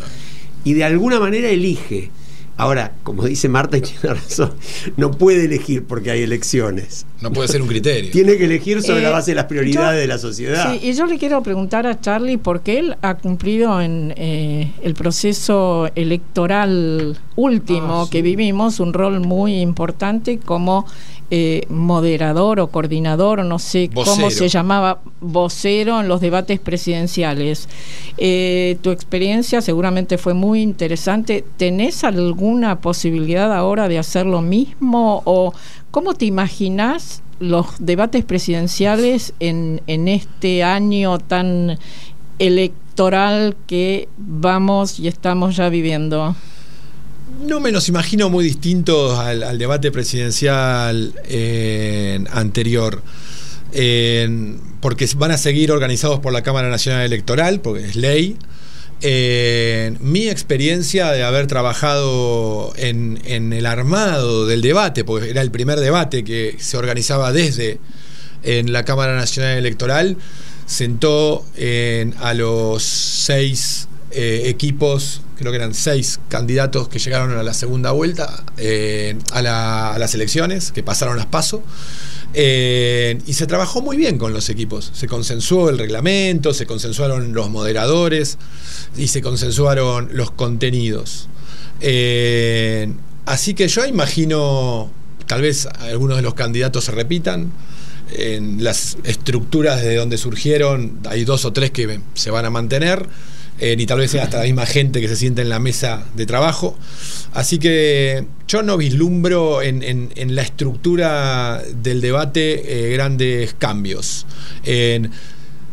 [0.64, 2.12] Y de alguna manera elige.
[2.60, 4.52] Ahora, como dice Marta, y tiene razón,
[4.98, 7.06] no puede elegir porque hay elecciones.
[7.22, 8.12] No puede ser un criterio.
[8.12, 10.72] Tiene que elegir sobre Eh, la base de las prioridades yo- de la sociedad.
[10.74, 14.94] Sí, y yo le quiero preguntar a Charlie, porque él ha cumplido en eh, el
[14.94, 18.12] proceso electoral último Ah, sí.
[18.12, 20.86] que vivimos un rol muy importante como
[21.32, 27.70] eh, moderador o coordinador, o no sé cómo se llamaba, vocero en los debates presidenciales.
[28.18, 31.44] Eh, tu experiencia seguramente fue muy interesante.
[31.58, 35.22] ¿Tenés alguna posibilidad ahora de hacer lo mismo?
[35.26, 35.54] ¿O
[35.92, 41.78] cómo te imaginas los debates presidenciales en, en este año tan
[42.40, 46.36] electoral que vamos y estamos ya viviendo?
[47.46, 53.02] No me los imagino muy distintos al, debate presidencial eh, anterior.
[53.72, 58.38] Eh, porque van a seguir organizados por la Cámara Nacional Electoral, porque es ley.
[59.02, 65.52] Eh, mi experiencia de haber trabajado en, en el armado del debate, porque era el
[65.52, 67.80] primer debate que se organizaba desde
[68.44, 70.18] en la Cámara Nacional Electoral,
[70.66, 77.44] sentó en- a los seis eh, equipos, creo que eran seis candidatos que llegaron a
[77.44, 81.62] la segunda vuelta, eh, a, la- a las elecciones, que pasaron las pasos.
[82.34, 84.92] y se trabajó muy bien con los equipos.
[84.94, 88.38] Se consensuó el reglamento, se consensuaron los moderadores
[88.98, 91.28] y se consensuaron los contenidos.
[91.82, 92.92] Eh,
[93.26, 94.92] así que yo imagino,
[95.28, 97.52] tal vez algunos de los candidatos se repitan.
[98.12, 103.08] En las estructuras de donde surgieron, hay dos o tres que se van a mantener.
[103.60, 106.26] Eh, y tal vez hasta la misma gente que se siente en la mesa de
[106.26, 106.78] trabajo.
[107.34, 114.26] Así que yo no vislumbro en, la estructura del debate eh, grandes cambios.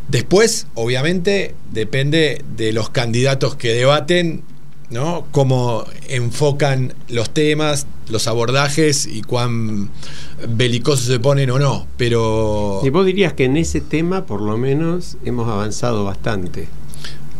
[0.08, 4.44] Después, obviamente, depende de los candidatos que debaten,
[4.88, 5.26] ¿no?
[5.32, 9.90] Cómo enfocan los temas, los abordajes y cuán
[10.48, 11.88] belicosos se ponen o no.
[11.96, 12.82] Pero.
[12.84, 16.68] Y vos dirías que en ese tema, por lo menos, hemos avanzado bastante.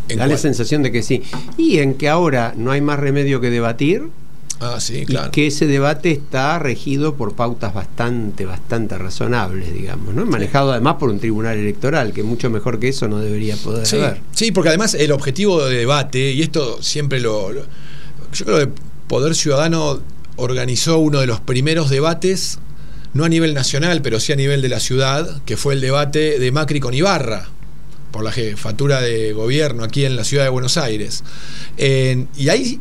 [0.08, 1.22] ¿En Da la sensación de que sí.
[1.58, 4.04] Y en que ahora no hay más remedio que debatir
[4.58, 5.30] Ah, sí, y claro.
[5.32, 10.24] que ese debate está regido por pautas bastante, bastante razonables, digamos, ¿no?
[10.24, 13.96] Manejado además por un tribunal electoral, que mucho mejor que eso no debería poder Sí,
[13.98, 14.20] haber.
[14.32, 17.66] sí, porque además el objetivo de debate, y esto siempre lo, lo-
[18.32, 18.68] Yo creo que
[19.08, 20.00] Poder Ciudadano
[20.36, 22.58] organizó uno de los primeros debates,
[23.12, 26.38] no a nivel nacional, pero sí a nivel de la ciudad, que fue el debate
[26.38, 27.48] de Macri con Ibarra,
[28.16, 31.22] por la jefatura de gobierno aquí en la ciudad de Buenos Aires.
[31.76, 32.80] Y ahí,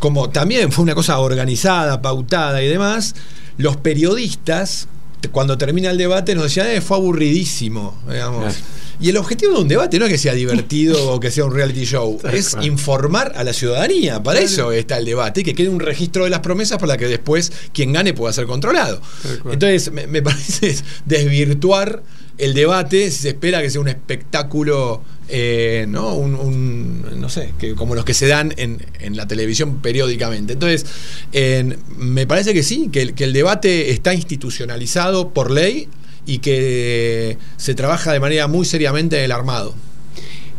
[0.00, 3.14] como también fue una cosa organizada, pautada y demás,
[3.58, 4.88] los periodistas,
[5.30, 8.40] cuando termina el debate, nos decían, eh, fue aburridísimo, digamos.
[8.40, 8.58] Claro.
[9.00, 11.54] Y el objetivo de un debate no es que sea divertido o que sea un
[11.54, 14.20] reality show, es informar a la ciudadanía.
[14.20, 17.06] Para eso está el debate y que quede un registro de las promesas para que
[17.06, 19.00] después quien gane pueda ser controlado.
[19.48, 22.02] Entonces, me, me parece desvirtuar
[22.40, 26.14] el debate si se espera que sea un espectáculo, eh, ¿no?
[26.14, 30.54] Un, un- no sé, que como los que se dan en, en la televisión periódicamente.
[30.54, 30.86] Entonces,
[31.32, 35.88] en- me parece que sí, que el, que el debate está institucionalizado por ley
[36.26, 39.74] y que se trabaja de manera muy seriamente en el armado.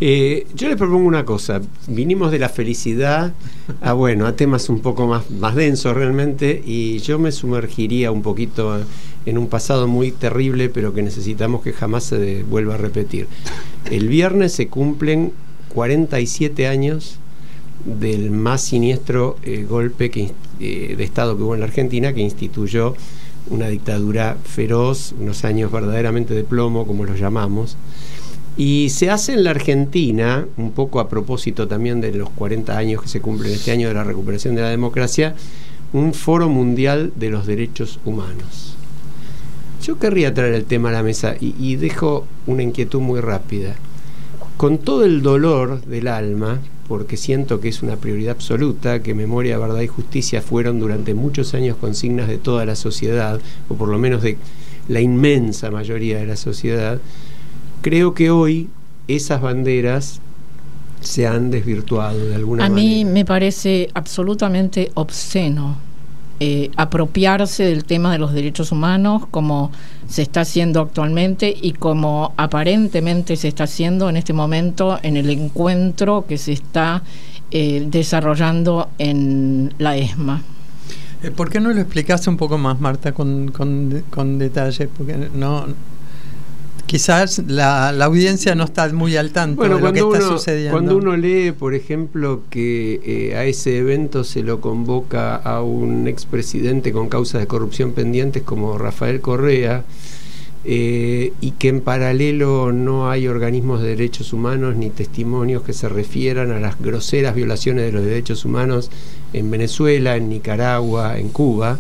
[0.04, 1.62] Eh, yo les propongo una cosa.
[1.88, 3.34] Vinimos de la felicidad
[3.82, 8.24] a bueno, a temas un poco más, más densos realmente, y yo me sumergiría un
[8.24, 8.80] poquito
[9.28, 13.28] en un pasado muy terrible, pero que necesitamos que jamás se vuelva a repetir.
[13.92, 15.34] El viernes se cumplen
[15.70, 17.20] 47 años
[17.86, 20.12] del más siniestro eh, golpe
[20.60, 22.96] eh, de Estado que hubo en la Argentina, que instituyó
[23.52, 27.78] una dictadura feroz, unos años verdaderamente de plomo, como los llamamos.
[28.58, 33.02] Y se hace en la Argentina, un poco a propósito también de los 40 años
[33.02, 35.36] que se cumplen este año de la recuperación de la democracia,
[35.94, 38.76] un foro mundial de los derechos humanos.
[39.82, 43.76] Yo querría traer el tema a la mesa y, y dejo una inquietud muy rápida.
[44.58, 49.58] Con todo el dolor del alma, porque siento que es una prioridad absoluta, que memoria,
[49.58, 53.98] verdad y justicia fueron durante muchos años consignas de toda la sociedad, o por lo
[53.98, 54.38] menos de
[54.90, 57.00] la inmensa mayoría de la sociedad,
[57.82, 58.70] creo que hoy
[59.08, 60.20] esas banderas
[61.02, 62.88] se han desvirtuado de alguna A manera.
[62.88, 65.78] mí me parece absolutamente obsceno
[66.40, 69.72] eh, apropiarse del tema de los derechos humanos como
[70.08, 75.30] se está haciendo actualmente y como aparentemente se está haciendo en este momento en el
[75.30, 77.04] encuentro que se está
[77.52, 80.42] eh, desarrollando en la ESMA.
[81.22, 84.88] Eh, ¿Por qué no lo explicas un poco más, Marta, con, con, con detalle?
[84.88, 85.66] Porque no.
[86.86, 90.72] Quizás la, audiencia no está muy al tanto de lo que está sucediendo.
[90.72, 96.08] Cuando uno lee, por ejemplo, que eh, a ese evento se lo convoca a un
[96.08, 99.84] expresidente con causas de corrupción pendientes como Rafael Correa,
[100.64, 105.90] eh, y que en paralelo no hay organismos de derechos humanos ni testimonios que se
[105.90, 108.92] refieran a las groseras violaciones de los derechos humanos
[109.34, 111.80] en Venezuela, en Nicaragua, en Cuba.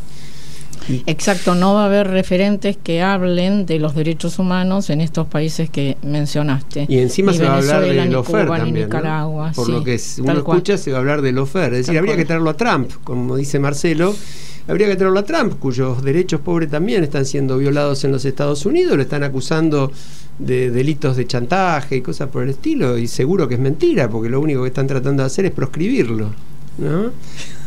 [1.05, 5.69] Exacto, no va a haber referentes que hablen de los derechos humanos en estos países
[5.69, 6.85] que mencionaste.
[6.89, 10.77] Y encima se va a hablar de Lofer también, Nicaragua, Por lo que uno escucha
[10.77, 13.59] se va a hablar de Lofer, es decir, habría que traerlo a Trump, como dice
[13.59, 14.15] Marcelo,
[14.67, 18.65] habría que traerlo a Trump, cuyos derechos pobres también están siendo violados en los Estados
[18.65, 19.91] Unidos, lo están acusando
[20.39, 24.29] de delitos de chantaje y cosas por el estilo, y seguro que es mentira, porque
[24.29, 26.31] lo único que están tratando de hacer es proscribirlo.
[26.81, 27.11] ¿No?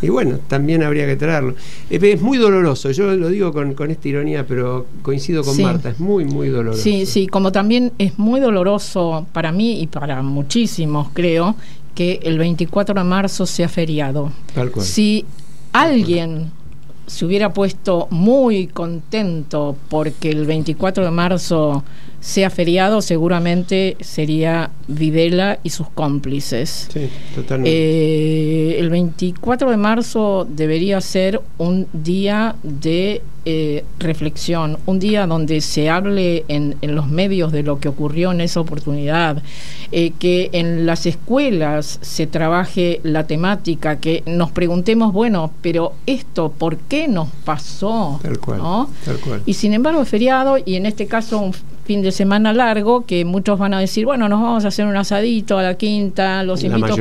[0.02, 1.54] Y bueno, también habría que traerlo.
[1.88, 6.24] Es muy doloroso, yo lo digo con, esta ironía, pero coincido con Marta, es muy,
[6.24, 6.82] muy doloroso.
[6.82, 11.54] Sí, sí, como también es muy doloroso para mí y para muchísimos, creo,
[11.94, 14.30] que el 24 de marzo sea feriado.
[14.54, 14.84] Tal cual.
[14.84, 15.24] Si
[15.72, 16.50] alguien
[17.06, 21.84] se hubiera puesto muy contento porque el 24 de marzo
[22.24, 26.88] sea feriado, seguramente sería Videla y sus cómplices.
[26.90, 27.70] Sí, totalmente.
[27.70, 35.60] Eh, el 24 de marzo debería ser un día de eh, reflexión, un día donde
[35.60, 39.42] se hable en, los medios de lo que ocurrió en esa oportunidad,
[39.92, 46.50] eh, que en las escuelas se trabaje la temática, que nos preguntemos, bueno, pero esto,
[46.50, 48.18] ¿por qué nos pasó?
[48.22, 48.62] Tal cual,
[49.04, 49.42] tal cual.
[49.44, 51.52] Y sin embargo es feriado y en este caso un
[51.84, 54.96] fin de semana largo que muchos van a decir, bueno, nos vamos a hacer un
[54.96, 56.96] asadito a la quinta, los invito,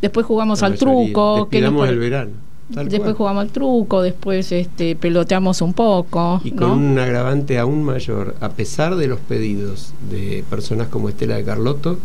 [0.00, 1.48] después, jugamos al truco.
[1.48, 2.32] que el verano.
[2.68, 6.40] después jugamos al truco, después este, peloteamos un poco.
[6.44, 11.36] Y con un agravante aún mayor, a pesar de los pedidos de personas como Estela
[11.36, 11.98] de Carlotto,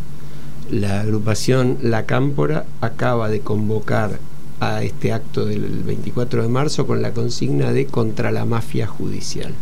[0.70, 4.20] la agrupación La Cámpora acaba de convocar
[4.60, 9.54] a este acto del 24 de marzo con la consigna de contra la mafia judicial.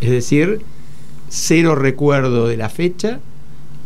[0.00, 0.62] Es decir,
[1.28, 3.20] cero recuerdo de la fecha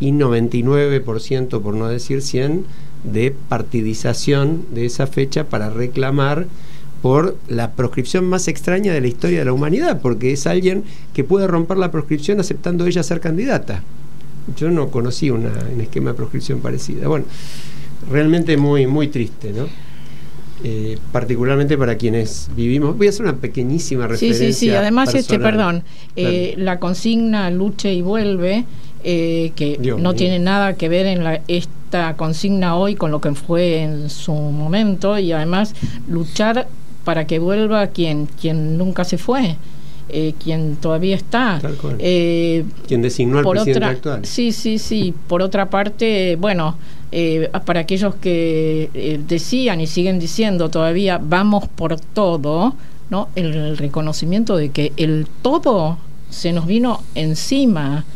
[0.00, 2.64] y 99%, por no decir 100,
[3.04, 6.46] de partidización de esa fecha para reclamar
[7.02, 11.24] por la proscripción más extraña de la historia de la humanidad, porque es alguien que
[11.24, 13.82] puede romper la proscripción aceptando ella ser candidata.
[14.56, 17.08] Yo no conocí una, un esquema de proscripción parecida.
[17.08, 17.24] Bueno,
[18.08, 19.66] realmente muy, muy triste, ¿no?
[20.64, 22.96] Eh, particularmente para quienes vivimos.
[22.96, 24.46] Voy a hacer una pequeñísima referencia.
[24.46, 24.70] Sí, sí, sí.
[24.70, 25.82] Además, este, perdón,
[26.14, 28.64] eh, la consigna luche y vuelve,
[29.02, 33.34] eh, que no tiene nada que ver en la, esta consigna hoy con lo que
[33.34, 35.74] fue en su momento y además
[36.08, 36.68] luchar
[37.04, 39.56] para que vuelva quien, quien nunca se fue.
[40.42, 41.60] Quien todavía está.
[42.86, 44.24] quien designó al presidente actual.
[44.24, 45.14] Sí, sí, sí.
[45.26, 46.76] Por otra parte, bueno,
[47.14, 52.74] eh, para aquellos que eh, decían y siguen diciendo todavía vamos por todo,
[53.10, 53.28] ¿no?
[53.36, 55.98] el reconocimiento de que el todo
[56.30, 58.06] se nos vino encima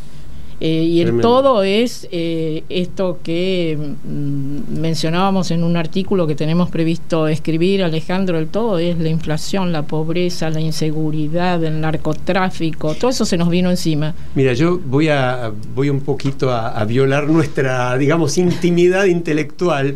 [0.60, 6.70] eh, y el todo es eh, esto que mm, mencionábamos en un artículo que tenemos
[6.70, 13.10] previsto escribir, Alejandro, el todo es la inflación, la pobreza, la inseguridad, el narcotráfico, todo
[13.10, 14.14] eso se nos vino encima.
[14.34, 19.94] Mira, yo voy a voy un poquito a violar nuestra, digamos, intimidad intelectual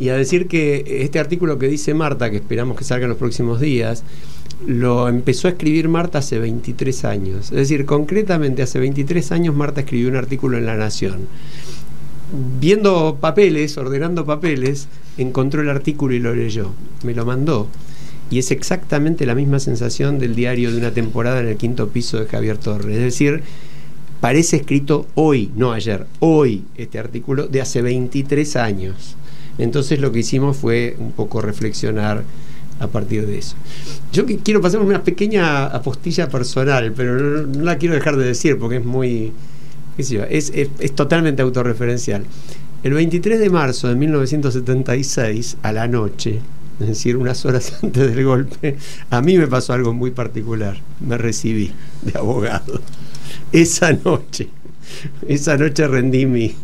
[0.00, 3.18] y a decir que este artículo que dice Marta, que esperamos que salga en los
[3.18, 4.02] próximos días,
[4.66, 7.46] lo empezó a escribir Marta hace 23 años.
[7.46, 11.26] Es decir, concretamente hace 23 años Marta escribió un artículo en La Nación.
[12.60, 16.72] Viendo papeles, ordenando papeles, encontró el artículo y lo leyó.
[17.02, 17.68] Me lo mandó.
[18.30, 22.20] Y es exactamente la misma sensación del diario de una temporada en el quinto piso
[22.20, 22.96] de Javier Torres.
[22.96, 23.42] Es decir,
[24.20, 29.16] parece escrito hoy, no ayer, hoy este artículo de hace 23 años.
[29.58, 32.22] Entonces lo que hicimos fue un poco reflexionar
[32.80, 33.54] a partir de eso.
[34.12, 38.78] Yo quiero pasar una pequeña apostilla personal, pero no, la quiero dejar de decir porque
[38.78, 39.32] es muy,
[39.98, 40.10] es,
[40.54, 42.24] es, totalmente autorreferencial.
[42.82, 46.40] El 23 de marzo de 1976, a la noche,
[46.80, 48.76] es decir, unas horas antes del golpe,
[49.10, 50.78] a mí me pasó algo muy particular.
[51.00, 52.80] Me recibí de abogado.
[53.52, 54.48] Esa noche,
[55.28, 56.54] esa noche rendí mi,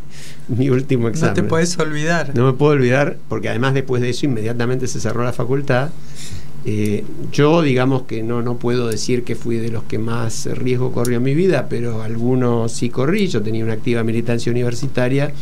[0.57, 1.35] mi último examen.
[1.37, 2.33] No te puedes olvidar.
[2.35, 5.91] No me puedo olvidar, porque además después de eso inmediatamente se cerró la facultad.
[6.65, 10.91] Eh, yo, digamos que no, no puedo decir que fui de los que más riesgo
[10.91, 13.29] corrió en mi vida, pero algunos sí corrí.
[13.29, 15.33] Yo tenía una activa militancia universitaria.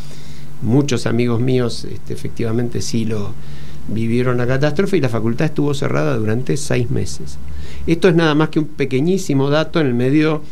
[0.62, 3.32] Muchos amigos míos este, efectivamente sí lo
[3.88, 7.38] vivieron la catástrofe y la facultad estuvo cerrada durante seis meses.
[7.86, 10.42] Esto es nada más que un pequeñísimo dato en el medio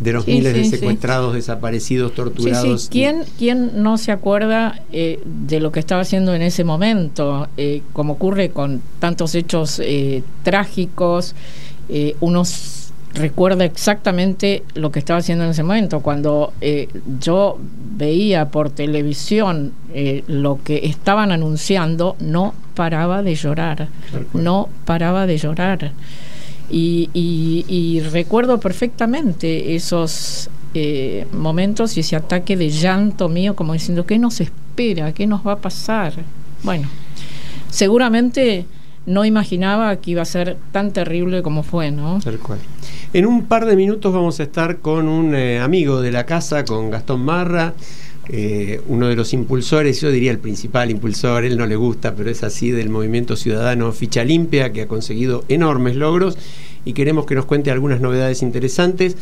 [0.00, 2.88] de los miles de secuestrados, desaparecidos, torturados.
[2.90, 7.48] ¿Quién, ¿Quién no se acuerda eh, de lo que estaba haciendo en ese momento?
[7.56, 11.34] Eh, como ocurre con tantos hechos eh, trágicos,
[12.20, 12.44] uno
[13.14, 16.00] recuerda exactamente lo que estaba haciendo en ese momento.
[16.00, 16.52] Cuando
[17.18, 17.58] yo
[17.96, 19.72] veía por televisión
[20.28, 23.88] lo que estaban anunciando, no paraba de llorar,
[24.34, 25.90] no paraba de llorar.
[26.70, 34.18] Y, recuerdo perfectamente esos eh, momentos y ese ataque de llanto mío como diciendo, ¿qué
[34.18, 35.12] nos espera?
[35.12, 36.12] ¿Qué nos va a pasar?
[36.62, 36.88] Bueno,
[37.70, 38.66] seguramente
[39.06, 42.20] no imaginaba que iba a ser tan terrible como fue, ¿no?
[42.22, 42.58] Tal cual.
[43.12, 46.64] En un par de minutos vamos a estar con un eh, amigo de la casa,
[46.64, 47.74] con Gastón Marra,
[48.32, 52.30] eh, uno de los impulsores, yo diría el principal impulsor, él no le gusta, pero
[52.30, 56.38] es así, del movimiento ciudadano Ficha Limpia, que ha conseguido enormes logros
[56.84, 59.16] y queremos que nos cuente algunas novedades interesantes.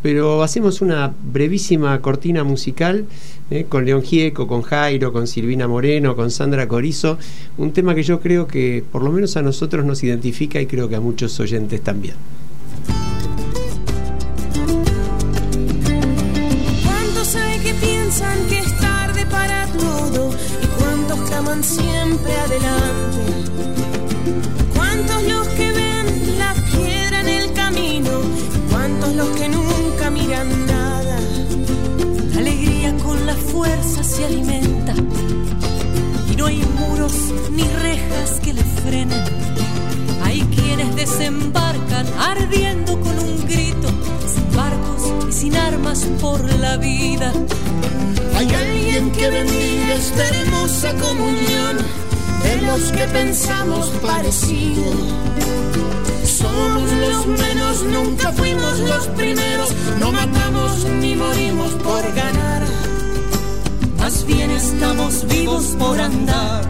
[0.00, 3.04] Pero hacemos una brevísima cortina musical
[3.50, 7.18] eh, con León Gieco, con Jairo, con Silvina Moreno, con Sandra Corizo,
[7.58, 10.88] un tema que yo creo que por lo menos a nosotros nos identifica y creo
[10.88, 12.14] que a muchos oyentes también.
[22.14, 23.22] Siempre adelante.
[24.74, 28.10] ¿Cuántos los que ven la piedra en el camino?
[28.70, 31.18] ¿Cuántos los que nunca miran nada?
[32.32, 34.94] La alegría con la fuerza se alimenta
[36.30, 37.14] y no hay muros
[37.50, 39.24] ni rejas que le frenen.
[40.22, 43.88] Hay quienes desembarcan ardiendo con un grito,
[45.44, 47.30] sin armas por la vida
[48.34, 51.76] hay alguien que bendiga esta hermosa comunión
[52.44, 54.90] de los que pensamos parecido.
[56.24, 59.68] Somos los menos, nunca fuimos los primeros,
[60.00, 62.62] no matamos ni morimos por ganar.
[63.98, 66.64] Más bien estamos vivos por andar,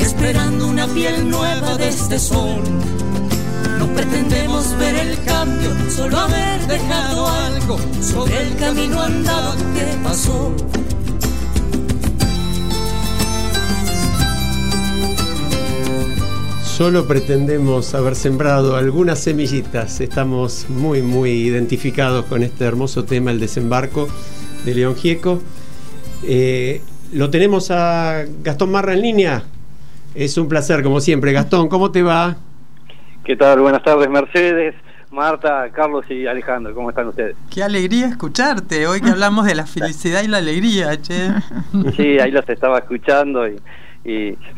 [0.00, 2.62] esperando una piel nueva de este sol
[3.94, 10.54] pretendemos ver el cambio, solo haber dejado algo sobre el camino andado que pasó.
[16.64, 20.00] Solo pretendemos haber sembrado algunas semillitas.
[20.00, 24.08] Estamos muy, muy identificados con este hermoso tema, el desembarco
[24.64, 25.40] de León Gieco.
[26.24, 26.80] Eh,
[27.12, 29.44] lo tenemos a Gastón Marra en línea.
[30.14, 31.32] Es un placer, como siempre.
[31.32, 32.38] Gastón, ¿cómo te va?
[33.24, 33.60] ¿Qué tal?
[33.60, 34.74] Buenas tardes, Mercedes,
[35.12, 36.74] Marta, Carlos y Alejandro.
[36.74, 37.36] ¿Cómo están ustedes?
[37.54, 41.28] Qué alegría escucharte, hoy que hablamos de la felicidad y la alegría, che.
[41.96, 43.60] Sí, ahí los estaba escuchando y,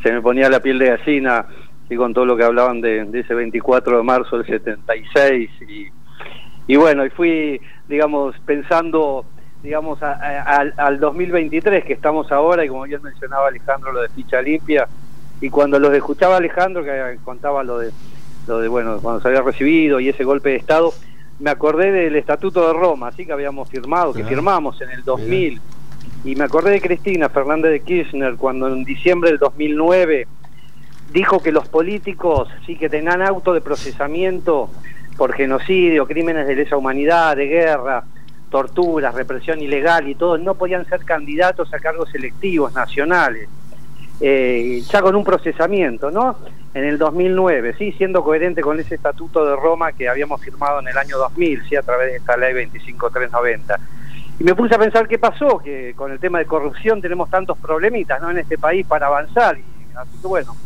[0.03, 1.45] se me ponía la piel de gallina
[1.91, 5.89] y con todo lo que hablaban de, ese 24 de marzo del 76 y,
[6.67, 9.27] y bueno, y fui, digamos, pensando
[9.63, 14.89] digamos, al 2023 que estamos ahora y como ya mencionaba Alejandro lo de ficha limpia
[15.41, 17.91] y cuando los escuchaba Alejandro que contaba lo de
[18.47, 20.93] lo de, bueno, cuando se había recibido y ese golpe de Estado,
[21.41, 25.61] me acordé del Estatuto de Roma, así que habíamos firmado, que firmamos en el 2000,
[26.25, 30.27] y me acordé de Cristina Fernández de Kirchner cuando en diciembre del 2009
[31.13, 34.71] dijo que los políticos sí que tenían auto de procesamiento
[35.17, 38.05] por genocidio, crímenes de lesa humanidad, de guerra,
[38.51, 43.49] torturas, represión ilegal y todo, no podían ser candidatos a cargos electivos nacionales.
[44.27, 46.39] Eh, ya con un procesamiento, ¿no?
[46.73, 50.89] En el 2009, sí, siendo coherente con ese estatuto de Roma que habíamos firmado en
[50.89, 53.79] el año 2000, sí, a través de esta ley 25390.
[54.41, 57.59] Y me puse a pensar qué pasó, que con el tema de corrupción tenemos tantos
[57.59, 58.31] problemitas, ¿no?
[58.31, 59.63] En este país para avanzar, y
[59.95, 60.57] así que bueno,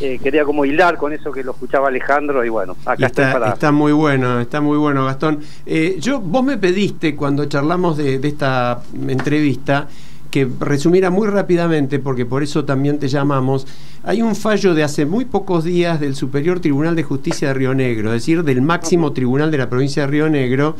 [0.00, 3.48] eh, quería como hilar con eso que lo escuchaba Alejandro y bueno, acá está, para...
[3.48, 5.40] está muy bueno, está muy bueno Gastón.
[5.66, 9.88] Eh, yo, vos me pediste cuando charlamos de, de esta entrevista
[10.30, 13.66] que resumiera muy rápidamente, porque por eso también te llamamos,
[14.02, 17.74] hay un fallo de hace muy pocos días del Superior Tribunal de Justicia de Río
[17.74, 20.76] Negro, es decir, del máximo tribunal de la provincia de Río Negro,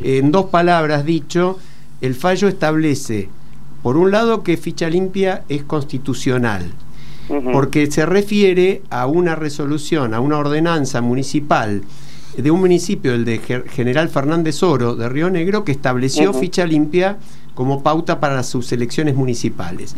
[0.00, 1.58] en dos palabras dicho,
[2.00, 3.28] el fallo establece,
[3.82, 6.72] por un lado, que ficha limpia es constitucional,
[7.52, 11.82] porque se refiere a una resolución, a una ordenanza municipal
[12.36, 13.38] de un municipio, el de
[13.70, 17.18] General Fernández Oro de Río Negro, que estableció ficha limpia
[17.58, 19.96] como pauta para sus elecciones municipales.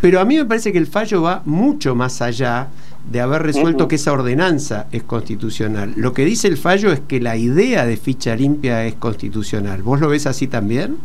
[0.00, 2.68] Pero a mí me parece que el fallo va mucho más allá
[3.04, 5.92] de haber resuelto que esa ordenanza es constitucional.
[5.94, 9.82] Lo que dice el fallo es que la idea de ficha limpia es constitucional.
[9.82, 10.96] ¿Vos lo ves así también?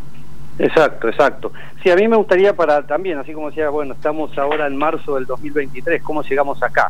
[0.59, 1.51] Exacto, exacto.
[1.83, 5.15] Sí, a mí me gustaría para también, así como decía, bueno, estamos ahora en marzo
[5.15, 6.89] del 2023, ¿cómo llegamos acá?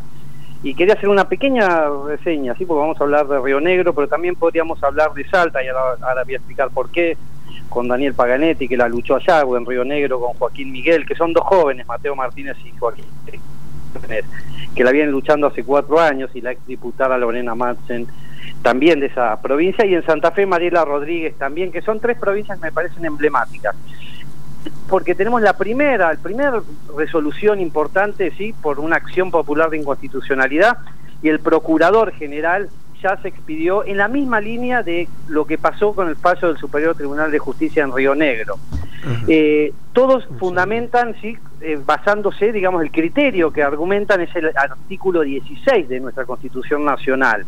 [0.64, 2.66] y quería hacer una pequeña reseña, ¿sí?
[2.66, 5.98] porque vamos a hablar de Río Negro, pero también podríamos hablar de Salta, y ahora,
[6.02, 7.16] ahora voy a explicar por qué,
[7.70, 11.34] con Daniel Paganetti, que la luchó allá, en Río Negro, con Joaquín Miguel, que son
[11.34, 13.06] dos jóvenes, Mateo Martínez y Joaquín,
[14.76, 18.08] que la vienen luchando hace cuatro años, y la exdiputada Lorena Madsen,
[18.62, 22.60] también de esa provincia, y en Santa Fe Mariela Rodríguez también, que son tres provincias
[22.60, 23.76] que me parecen emblemáticas.
[24.90, 26.54] Porque tenemos la primera, el primer
[26.96, 30.78] resolución importante, sí, por una acción popular de inconstitucionalidad
[31.22, 32.70] y el procurador general
[33.02, 36.58] ya se expidió en la misma línea de lo que pasó con el fallo del
[36.58, 38.58] Superior Tribunal de Justicia en Río Negro.
[39.28, 45.88] Eh, todos fundamentan, sí, eh, basándose, digamos, el criterio que argumentan es el artículo 16
[45.88, 47.46] de nuestra Constitución Nacional.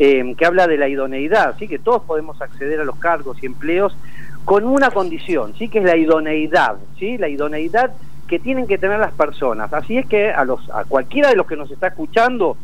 [0.00, 1.66] Eh, que habla de la idoneidad, ¿sí?
[1.66, 3.96] que todos podemos acceder a los cargos y empleos
[4.44, 7.92] con una condición, sí que es la idoneidad, sí, la idoneidad
[8.28, 9.72] que tienen que tener las personas.
[9.72, 12.56] Así es que a los a cualquiera de los que nos está escuchando,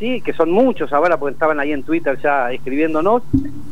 [0.00, 3.22] sí, que son muchos ahora porque estaban ahí en Twitter ya escribiéndonos,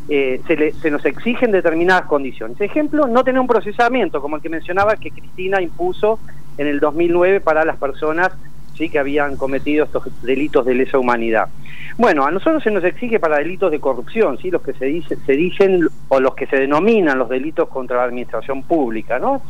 [0.08, 2.60] eh, se, se nos exigen determinadas condiciones.
[2.60, 6.20] Ejemplo, no tener un procesamiento como el que mencionaba que Cristina impuso
[6.58, 8.30] en el 2009 para las personas
[8.76, 11.48] sí que habían cometido estos delitos de lesa humanidad.
[11.96, 14.52] Bueno, a nosotros se nos exige para delitos de corrupción, ¿sí?
[14.52, 18.04] los que se, dicen, se dicen o los que se denominan los delitos contra la
[18.04, 19.42] administración pública, ¿no?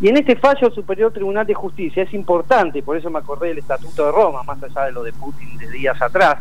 [0.00, 3.58] Y en este fallo Superior Tribunal de Justicia es importante, por eso me acordé del
[3.58, 6.38] Estatuto de Roma, más allá de lo de Putin de días atrás,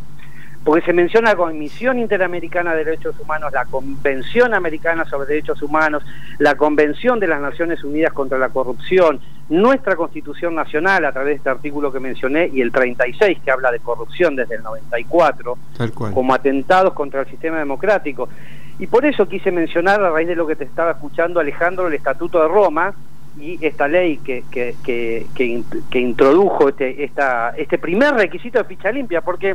[0.64, 6.04] porque se menciona la Comisión Interamericana de Derechos Humanos, la Convención Americana sobre Derechos Humanos,
[6.38, 11.36] la Convención de las Naciones Unidas contra la Corrupción, nuestra Constitución Nacional a través de
[11.38, 15.58] este artículo que mencioné y el 36 que habla de corrupción desde el 94
[16.14, 18.30] como atentados contra el sistema democrático.
[18.78, 21.94] Y por eso quise mencionar, a raíz de lo que te estaba escuchando Alejandro, el
[21.96, 22.94] Estatuto de Roma
[23.38, 25.26] y esta ley que, que, que,
[25.90, 29.54] que, introdujo este, esta, este primer requisito de ficha limpia, porque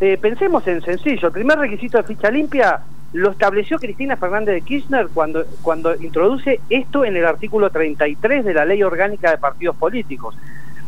[0.00, 2.80] eh, pensemos en sencillo, el primer requisito de ficha limpia
[3.12, 8.54] lo estableció Cristina Fernández de Kirchner cuando, cuando introduce esto en el artículo 33 de
[8.54, 10.36] la Ley Orgánica de Partidos Políticos.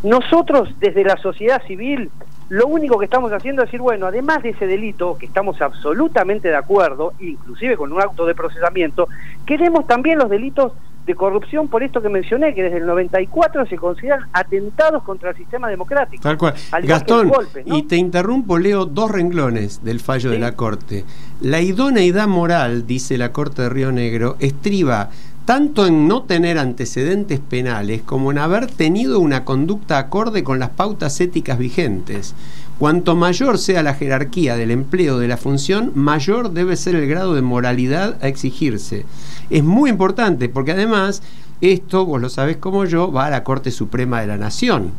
[0.02, 2.10] Nosotros, desde la sociedad civil,
[2.50, 6.48] lo único que estamos haciendo es decir, bueno, además de ese delito, que estamos absolutamente
[6.48, 9.08] de acuerdo, inclusive con un acto de procesamiento,
[9.46, 10.72] queremos también los delitos
[11.06, 15.36] de corrupción por esto que mencioné, que desde el 94 se consideran atentados contra el
[15.36, 16.22] sistema democrático.
[16.22, 16.54] Tal cual.
[16.82, 17.32] Gastón,
[17.64, 21.04] y te interrumpo, leo dos renglones del fallo de la Corte.
[21.40, 25.10] La idoneidad moral, dice la Corte de Río Negro, estriba
[25.44, 30.70] tanto en no tener antecedentes penales como en haber tenido una conducta acorde con las
[30.70, 32.36] pautas éticas vigentes.
[32.80, 37.34] Cuanto mayor sea la jerarquía del empleo de la función, mayor debe ser el grado
[37.34, 39.04] de moralidad a exigirse.
[39.50, 41.22] Es muy importante porque además
[41.60, 44.92] esto, vos lo sabés como yo, va a la Corte Suprema de la Nación.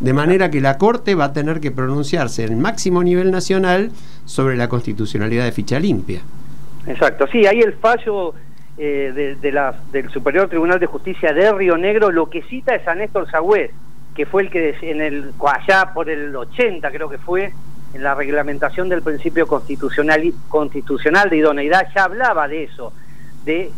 [0.00, 3.90] De manera que la Corte va a tener que pronunciarse en máximo nivel nacional
[4.24, 6.22] sobre la constitucionalidad de ficha limpia.
[6.86, 8.32] Exacto, sí, ahí el fallo
[8.78, 9.36] eh,
[9.92, 13.70] del Superior Tribunal de Justicia de Río Negro lo que cita es a Néstor Sagüez,
[14.18, 17.52] que fue el que en el allá por el 80 creo que fue
[17.94, 22.92] en la reglamentación del principio constitucional constitucional de idoneidad ya hablaba de eso
[23.44, 23.70] de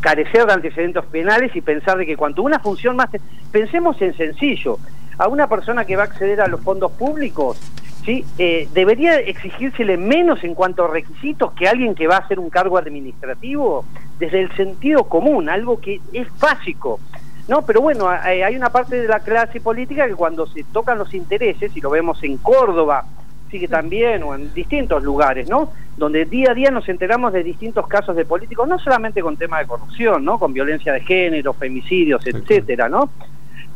[0.00, 3.08] carecer de antecedentes penales y pensar de que cuanto una función más
[3.50, 4.78] pensemos en sencillo
[5.16, 7.58] a una persona que va a acceder a los fondos públicos
[8.04, 12.38] sí eh, debería exigírsele menos en cuanto a requisitos que alguien que va a hacer
[12.38, 13.86] un cargo administrativo
[14.18, 17.00] desde el sentido común algo que es básico
[17.48, 21.14] no, pero bueno, hay una parte de la clase política que cuando se tocan los
[21.14, 23.04] intereses, y lo vemos en Córdoba,
[23.50, 25.72] sigue también, o en distintos lugares, ¿no?
[25.96, 29.60] Donde día a día nos enteramos de distintos casos de políticos, no solamente con temas
[29.60, 30.38] de corrupción, ¿no?
[30.38, 33.10] Con violencia de género, femicidios, etcétera, ¿no?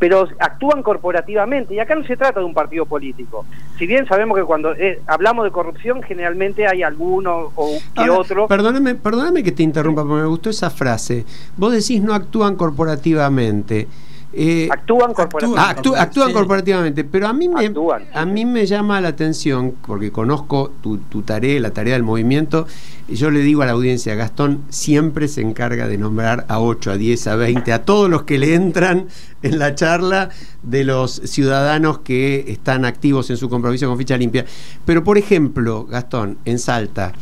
[0.00, 1.74] Pero actúan corporativamente.
[1.74, 3.44] Y acá no se trata de un partido político.
[3.78, 8.48] Si bien sabemos que cuando eh, hablamos de corrupción, generalmente hay alguno o que otro.
[8.48, 11.26] Perdóname, perdóname que te interrumpa, porque me gustó esa frase.
[11.58, 13.86] Vos decís no actúan corporativamente.
[14.32, 15.98] Eh, actúan corporativamente.
[15.98, 17.72] actúan corporativamente, pero a mí, me,
[18.14, 22.66] a mí me llama la atención, porque conozco tu, tu, tarea, la tarea del movimiento,
[23.08, 26.96] yo le digo a la audiencia, Gastón siempre se encarga de nombrar a 8, a
[26.96, 29.08] 10, a 20, a todos los que le entran
[29.42, 30.28] en la charla
[30.62, 34.44] de los ciudadanos que están activos en su compromiso con ficha limpia.
[34.84, 37.12] Pero, por ejemplo, Gastón, en Salta,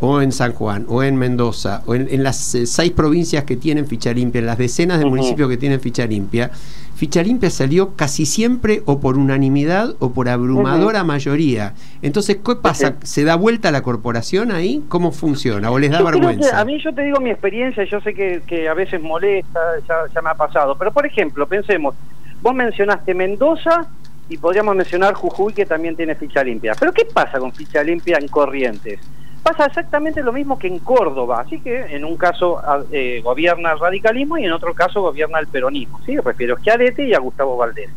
[0.00, 3.86] o en San Juan, o en Mendoza, o en, las eh, seis provincias que tienen
[3.86, 6.50] ficha limpia, en las decenas de municipios que tienen ficha limpia,
[6.94, 11.74] ficha limpia salió casi siempre o por unanimidad o por abrumadora mayoría.
[12.02, 12.96] Entonces, ¿qué pasa?
[13.02, 14.84] ¿Se da vuelta la corporación ahí?
[14.88, 15.70] ¿Cómo funciona?
[15.70, 16.60] ¿O les da vergüenza?
[16.60, 19.94] a mí yo te digo mi experiencia, yo sé que, que a veces molesta, ya,
[20.14, 21.94] ya me ha pasado, pero por ejemplo, pensemos,
[22.40, 23.88] vos mencionaste Mendoza,
[24.28, 26.74] y podríamos mencionar Jujuy que también tiene ficha limpia.
[26.78, 29.00] Pero ¿qué pasa con ficha limpia en Corrientes?
[29.42, 32.60] Pasa exactamente lo mismo que en Córdoba, así que en un caso
[32.92, 36.18] eh, gobierna el radicalismo y en otro caso gobierna el peronismo, ¿sí?
[36.18, 37.90] refiero a Schiaretti y a Gustavo Valdés.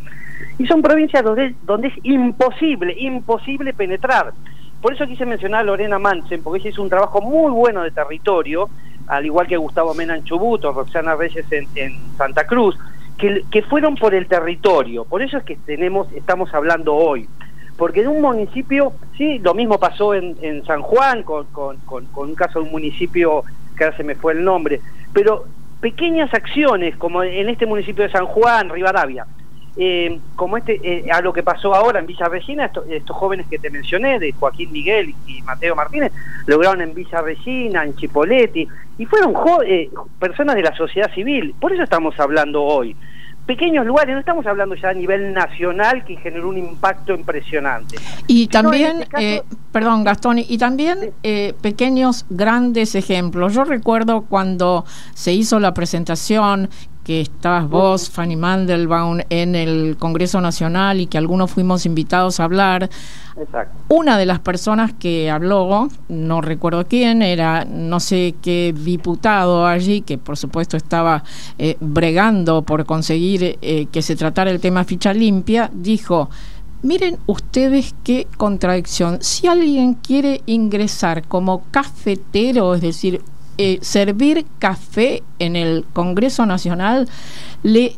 [0.58, 4.34] Y son provincias donde, donde es imposible, imposible penetrar.
[4.82, 7.92] Por eso quise mencionar a Lorena Manchen, porque ella hizo un trabajo muy bueno de
[7.92, 8.70] territorio,
[9.08, 12.78] al igual que Gustavo Mena en Chubut o Roxana Reyes en, en Santa Cruz,
[13.18, 15.06] que, que, fueron por el territorio.
[15.06, 17.28] Por eso es que tenemos, estamos hablando hoy.
[17.82, 21.48] Porque en un municipio, sí, lo mismo pasó en, en San Juan, con,
[21.88, 23.44] un caso de un municipio
[23.76, 24.80] que ahora se me fue el nombre,
[25.12, 25.46] pero
[25.80, 29.26] pequeñas acciones, como en este municipio de San Juan, Rivadavia,
[29.78, 33.48] eh, como este eh, a lo que pasó ahora en Villa Regina, esto, estos jóvenes
[33.50, 36.12] que te mencioné, de Joaquín Miguel y Mateo Martínez,
[36.46, 38.68] lograron en Villa Regina, en Chipoletti,
[39.00, 39.34] y fueron
[39.66, 41.56] eh, personas de la sociedad civil.
[41.60, 42.96] Por eso estamos hablando hoy.
[43.46, 47.98] Pequeños lugares, no estamos hablando ya a nivel nacional que generó un impacto impresionante.
[48.28, 51.10] Y también, no, este caso, eh, perdón Gastón, y también sí.
[51.24, 53.54] eh, pequeños, grandes ejemplos.
[53.54, 56.70] Yo recuerdo cuando se hizo la presentación
[57.04, 62.44] que estabas vos, Fanny Mandelbaum, en el Congreso Nacional y que algunos fuimos invitados a
[62.44, 62.90] hablar.
[63.38, 63.76] Exacto.
[63.90, 70.02] Una de las personas que habló, no recuerdo quién, era no sé qué diputado allí,
[70.02, 71.24] que por supuesto estaba
[71.58, 76.30] eh, bregando por conseguir eh, que se tratara el tema ficha limpia, dijo,
[76.84, 83.22] miren ustedes qué contradicción, si alguien quiere ingresar como cafetero, es decir,
[83.64, 87.08] eh, servir café en el Congreso Nacional,
[87.64, 87.96] le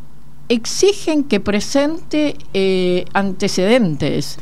[0.49, 4.37] exigen que presente eh, antecedentes.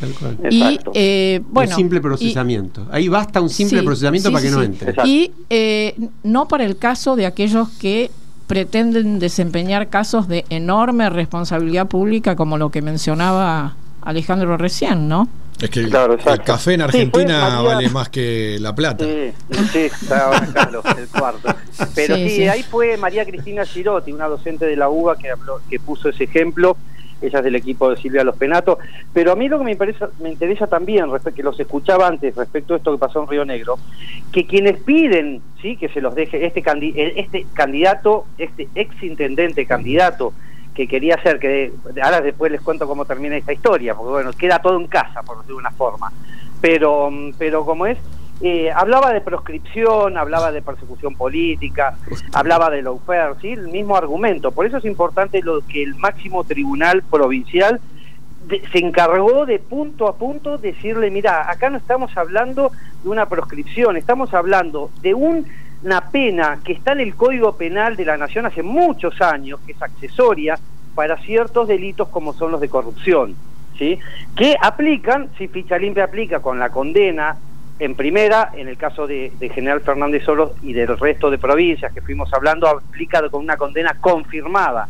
[0.50, 2.88] Y eh, bueno un simple procesamiento.
[2.92, 4.90] Y, ahí basta un simple sí, procesamiento sí, para que sí, no entre.
[4.90, 5.10] Exacto.
[5.10, 8.12] y eh, no para el caso de aquellos que
[8.48, 15.70] pretenden desempeñar casos de enorme responsabilidad pública como lo que mencionaba Alejandro recién no es
[15.70, 19.06] que claro, el café en Argentina sí, vale más que la plata.
[19.06, 19.32] Sí,
[19.72, 21.54] sí está ahora Carlos, el cuarto.
[21.94, 25.62] Pero sí, sí, ahí fue María Cristina Girotti, una docente de la UBA que, habló,
[25.70, 26.78] que puso ese ejemplo.
[27.22, 28.80] Ella es del equipo de Silvia Los Penatos.
[29.14, 32.74] Pero a mí lo que me interesa, me interesa también, que los escuchaba antes respecto
[32.74, 33.78] a esto que pasó en Río Negro,
[34.32, 39.68] que quienes piden sí que se los deje este, candi este candidato, este ex intendente
[39.68, 40.34] candidato,
[40.74, 44.60] que quería hacer, que ahora después les cuento cómo termina esta historia, porque bueno, queda
[44.60, 46.12] todo en casa, por decirlo de una forma.
[46.62, 47.98] Pero, pero como es,
[48.44, 51.96] eh, hablaba de proscripción, hablaba de persecución política,
[52.34, 53.50] hablaba de lawfare, ¿sí?
[53.50, 54.52] el mismo argumento.
[54.52, 57.80] Por eso es importante lo que el máximo tribunal provincial
[58.48, 62.72] de, se encargó de punto a punto decirle, mira, acá no estamos hablando
[63.04, 65.46] de una proscripción, estamos hablando de un
[65.84, 69.72] una pena que está en el Código Penal de la Nación hace muchos años, que
[69.74, 70.58] es accesoria
[70.96, 73.36] para ciertos delitos como son los de corrupción,
[73.78, 73.98] ¿sí?
[74.36, 77.38] que aplican, si ficha limpia aplica con la condena
[77.80, 81.92] en primera, en el caso de, de General Fernández Solos y del resto de provincias
[81.92, 84.88] que fuimos hablando, aplica con una condena confirmada.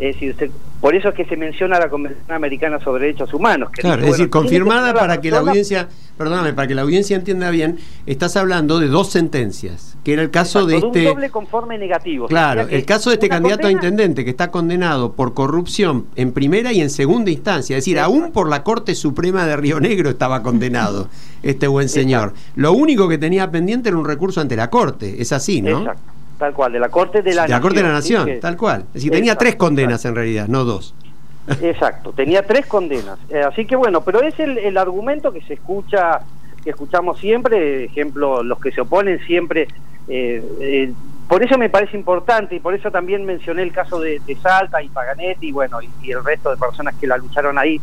[0.00, 3.68] Es decir, se, por eso es que se menciona la Convención Americana sobre Derechos Humanos.
[3.70, 7.18] Que claro, dice, es decir, confirmada para que la audiencia, perdóname, para que la audiencia
[7.18, 11.08] entienda bien, estás hablando de dos sentencias, que era el caso Exacto, de este...
[11.10, 12.28] un doble conforme negativo.
[12.28, 13.78] Claro, el caso de este candidato condena...
[13.78, 17.98] a intendente que está condenado por corrupción en primera y en segunda instancia, es decir,
[17.98, 18.14] Exacto.
[18.14, 21.10] aún por la Corte Suprema de Río Negro estaba condenado
[21.42, 22.30] este buen señor.
[22.30, 22.52] Exacto.
[22.56, 25.80] Lo único que tenía pendiente era un recurso ante la Corte, es así, ¿no?
[25.80, 27.58] Exacto tal cual, de la Corte de la de Nación.
[27.58, 28.40] la Corte de la Nación, ¿sí?
[28.40, 28.80] tal cual.
[28.88, 30.94] Es decir, tenía tres condenas en realidad, no dos.
[31.60, 33.18] Exacto, tenía tres condenas.
[33.28, 36.20] Eh, así que bueno, pero es el, el, argumento que se escucha,
[36.64, 39.68] que escuchamos siempre, ejemplo, los que se oponen siempre.
[40.08, 40.92] Eh, eh,
[41.28, 44.82] por eso me parece importante y por eso también mencioné el caso de, de Salta
[44.82, 47.80] y Paganetti y bueno, y, y el resto de personas que la lucharon ahí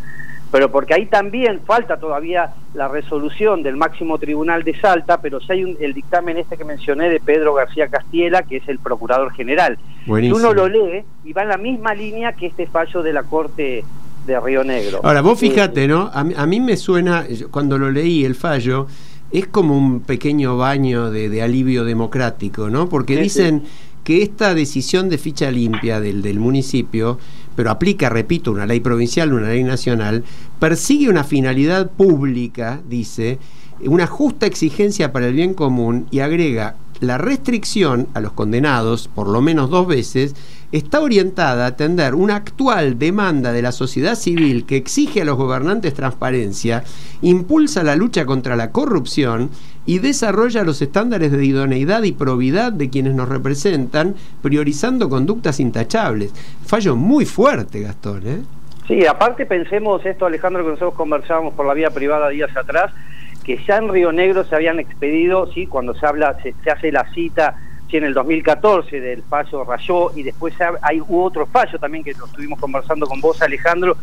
[0.51, 5.51] pero porque ahí también falta todavía la resolución del máximo tribunal de Salta, pero si
[5.51, 9.33] hay un, el dictamen este que mencioné de Pedro García Castiela, que es el procurador
[9.33, 9.77] general.
[10.05, 10.39] Buenísimo.
[10.39, 13.23] Y uno lo lee y va en la misma línea que este fallo de la
[13.23, 13.83] Corte
[14.25, 15.01] de Río Negro.
[15.03, 16.09] Ahora, vos fíjate, eh, ¿no?
[16.13, 18.87] A mí, a mí, me suena, cuando lo leí el fallo,
[19.31, 22.87] es como un pequeño baño de, de alivio democrático, ¿no?
[22.87, 23.63] Porque dicen...
[24.03, 27.19] Que esta decisión de ficha limpia del, del municipio,
[27.57, 30.23] pero aplica, repito, una ley provincial, una ley nacional,
[30.59, 33.39] persigue una finalidad pública, dice,
[33.81, 39.27] una justa exigencia para el bien común y agrega la restricción a los condenados, por
[39.27, 40.35] lo menos dos veces,
[40.71, 45.37] está orientada a atender una actual demanda de la sociedad civil que exige a los
[45.37, 46.83] gobernantes transparencia,
[47.23, 49.49] impulsa la lucha contra la corrupción
[49.87, 54.13] y desarrolla los estándares de idoneidad y probidad de quienes nos representan,
[54.43, 56.31] priorizando conductas intachables.
[56.65, 58.41] Fallo muy fuerte, Gastón, ¿eh?
[58.87, 62.91] Sí, aparte pensemos esto, Alejandro, que nosotros conversábamos por la vía privada días atrás,
[63.43, 67.09] que ya en Río Negro se habían expedido, sí, cuando se habla, se, hace la
[67.13, 67.55] cita,
[67.89, 72.13] sí, en el 2014 del fallo Rayó, y después ha- hay otro fallo también que
[72.13, 73.97] lo estuvimos conversando con vos, Alejandro,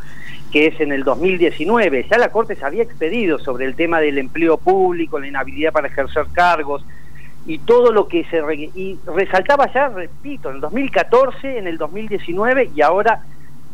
[0.55, 2.07] que es en el 2019.
[2.09, 5.88] Ya la Corte se había expedido sobre el tema del empleo público, la inhabilidad para
[5.88, 6.86] ejercer cargos,
[7.44, 12.70] y todo lo que se y resaltaba ya, repito, en el 2014, en el 2019
[12.72, 13.24] y ahora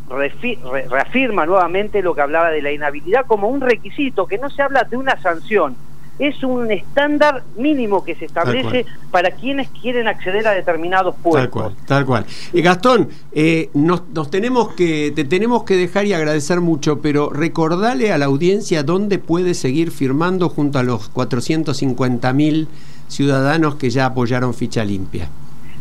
[0.09, 4.85] reafirma nuevamente lo que hablaba de la inhabilidad como un requisito, que no se habla
[4.85, 5.77] de una sanción,
[6.21, 11.41] es un estándar mínimo que se establece para quienes quieren acceder a determinados puestos.
[11.43, 12.27] Tal cual, tal cual.
[12.53, 17.31] Eh, Gastón, eh, nos, nos tenemos que, te tenemos que dejar y agradecer mucho, pero
[17.31, 22.69] recordale a la audiencia dónde puede seguir firmando junto a los 450 mil
[23.09, 25.29] ciudadanos que ya apoyaron Ficha Limpia.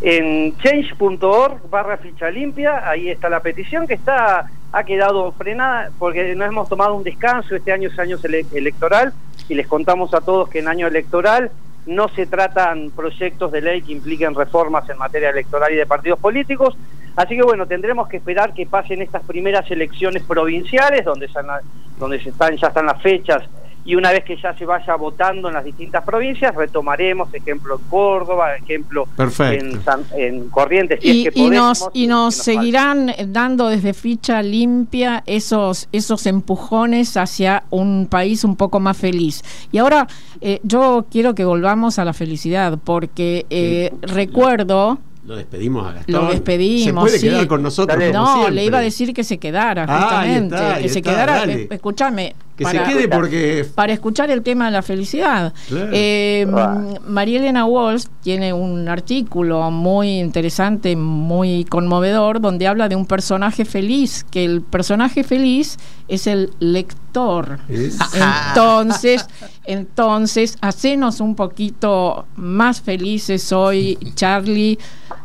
[0.01, 6.35] En change.org barra ficha limpia, ahí está la petición que está ha quedado frenada porque
[6.35, 9.11] no hemos tomado un descanso, este año es año ele- electoral
[9.49, 11.51] y les contamos a todos que en año electoral
[11.85, 16.19] no se tratan proyectos de ley que impliquen reformas en materia electoral y de partidos
[16.19, 16.77] políticos,
[17.15, 21.61] así que bueno, tendremos que esperar que pasen estas primeras elecciones provinciales donde, han-
[21.97, 23.43] donde se están, ya están las fechas
[23.85, 27.89] y una vez que ya se vaya votando en las distintas provincias, retomaremos, ejemplo en
[27.89, 32.43] Córdoba, ejemplo en, San- en Corrientes, si Y, es que y nos, y nos falta.
[32.43, 39.43] seguirán dando desde ficha limpia esos, esos empujones hacia un país un poco más feliz.
[39.71, 40.07] Y ahora
[40.41, 44.99] eh, yo quiero que volvamos a la felicidad, porque eh, recuerdo...
[45.25, 46.15] Lo despedimos a Gastón.
[46.25, 46.83] Lo despedimos.
[46.85, 47.27] Se puede sí.
[47.29, 47.97] quedar con nosotros.
[47.99, 48.55] Como No, siempre.
[48.55, 50.55] le iba a decir que se quedara, Ah, ahí justamente.
[50.55, 51.43] está, ahí que se quedara.
[51.45, 52.35] escúchame.
[52.59, 53.65] Que para- se quede porque.
[53.73, 55.53] para escuchar el tema de la felicidad.
[55.69, 55.89] Claro.
[55.93, 56.83] Eh, Ah.
[57.07, 63.63] María Elena Walsh tiene un artículo muy interesante, muy conmovedor, donde habla de un personaje
[63.63, 65.77] feliz, que el personaje feliz
[66.09, 67.59] es el lector.
[67.69, 69.25] Es- Entonces,
[69.63, 74.77] entonces, hacenos un poquito más felices hoy, Charlie.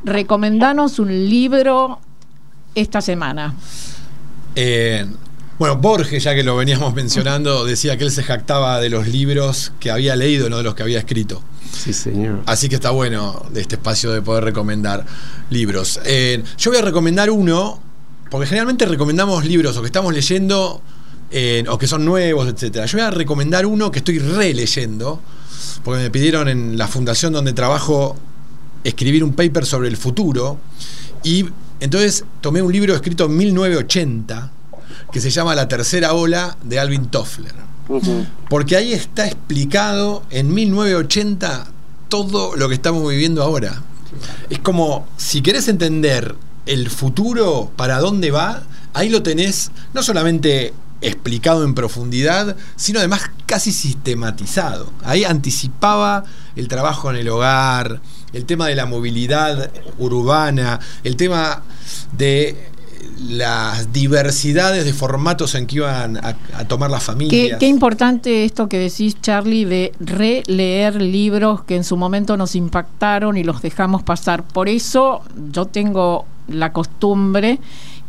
[0.04, 1.98] Recomendanos un libro
[2.76, 3.54] esta semana.
[4.54, 5.04] Eh,
[5.58, 9.72] bueno, Borges, ya que lo veníamos mencionando, decía que él se jactaba de los libros
[9.80, 11.42] que había leído, no de los que había escrito.
[11.72, 12.42] Sí, señor.
[12.46, 15.04] Así que está bueno de este espacio de poder recomendar
[15.50, 16.00] libros.
[16.04, 17.80] Eh, yo voy a recomendar uno,
[18.30, 20.82] porque generalmente recomendamos libros o que estamos leyendo
[21.30, 22.86] eh, o que son nuevos, etcétera.
[22.86, 25.20] Yo voy a recomendar uno que estoy releyendo,
[25.82, 28.16] porque me pidieron en la fundación donde trabajo
[28.82, 30.58] escribir un paper sobre el futuro.
[31.22, 31.46] Y
[31.80, 34.52] entonces tomé un libro escrito en 1980
[35.14, 37.54] que se llama La tercera ola de Alvin Toffler.
[38.50, 41.68] Porque ahí está explicado en 1980
[42.08, 43.80] todo lo que estamos viviendo ahora.
[44.50, 46.34] Es como, si querés entender
[46.66, 53.30] el futuro, para dónde va, ahí lo tenés no solamente explicado en profundidad, sino además
[53.46, 54.92] casi sistematizado.
[55.04, 56.24] Ahí anticipaba
[56.56, 58.00] el trabajo en el hogar,
[58.32, 61.62] el tema de la movilidad urbana, el tema
[62.18, 62.73] de
[63.28, 67.58] las diversidades de formatos en que iban a, a tomar las Qué, familias.
[67.58, 73.36] qué importante esto que decís, Charlie, de releer libros que en su momento nos impactaron
[73.36, 74.42] y los dejamos pasar.
[74.42, 77.58] Por eso yo tengo la costumbre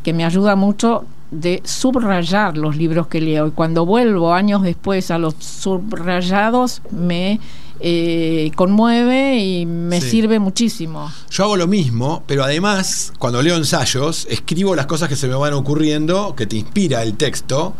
[0.04, 3.48] que me ayuda mucho de subrayar los libros que leo.
[3.48, 7.39] Y cuando vuelvo años después a los subrayados, me
[7.80, 10.09] eh, conmueve y me Sí.
[10.09, 11.11] sirve muchísimo.
[11.30, 15.36] Yo hago lo mismo, pero además, cuando leo ensayos, escribo las cosas que se me
[15.36, 17.73] van ocurriendo, que te inspira el texto,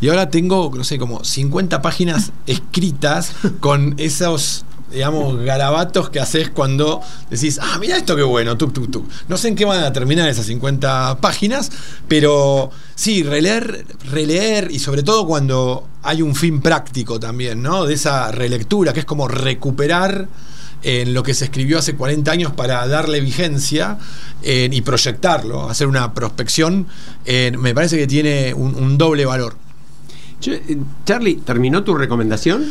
[0.00, 6.50] y ahora tengo, no sé, como 50 páginas escritas con esos digamos, garabatos que haces
[6.50, 9.08] cuando decís, ah, mira esto qué bueno, tuk, tuk, tuk.
[9.28, 11.70] No sé en qué van a terminar esas 50 páginas,
[12.08, 17.84] pero sí, releer, releer y sobre todo cuando hay un fin práctico también, ¿no?
[17.84, 20.28] De esa relectura, que es como recuperar
[20.82, 23.98] en lo que se escribió hace 40 años para darle vigencia
[24.42, 26.86] eh, y proyectarlo, hacer una prospección,
[27.24, 29.56] eh, me parece que tiene un, doble valor.
[30.44, 32.64] Eh, Charlie, ¿terminó tu recomendación?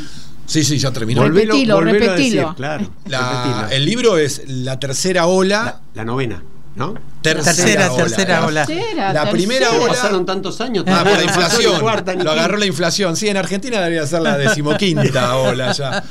[0.52, 1.22] Sí, sí, ya terminó.
[1.22, 1.45] Volvé.
[1.45, 2.41] Repetilo, volvelo a repetilo.
[2.41, 2.88] decir, claro.
[3.08, 3.68] La- repetilo.
[3.78, 5.64] el libro es La tercera ola.
[5.64, 6.43] la, la novena,
[6.76, 6.93] ¿no?
[7.22, 8.65] Tercera, tercera ola.
[8.65, 9.84] Tercera, La primera tercera.
[9.84, 10.84] ola- Pasaron tantos años.
[10.88, 11.80] Ah, por la inflación.
[11.80, 13.15] cuarta Lo agarró la inflación.
[13.15, 16.03] Sí, en Argentina debería ser la decimoquinta ola ya.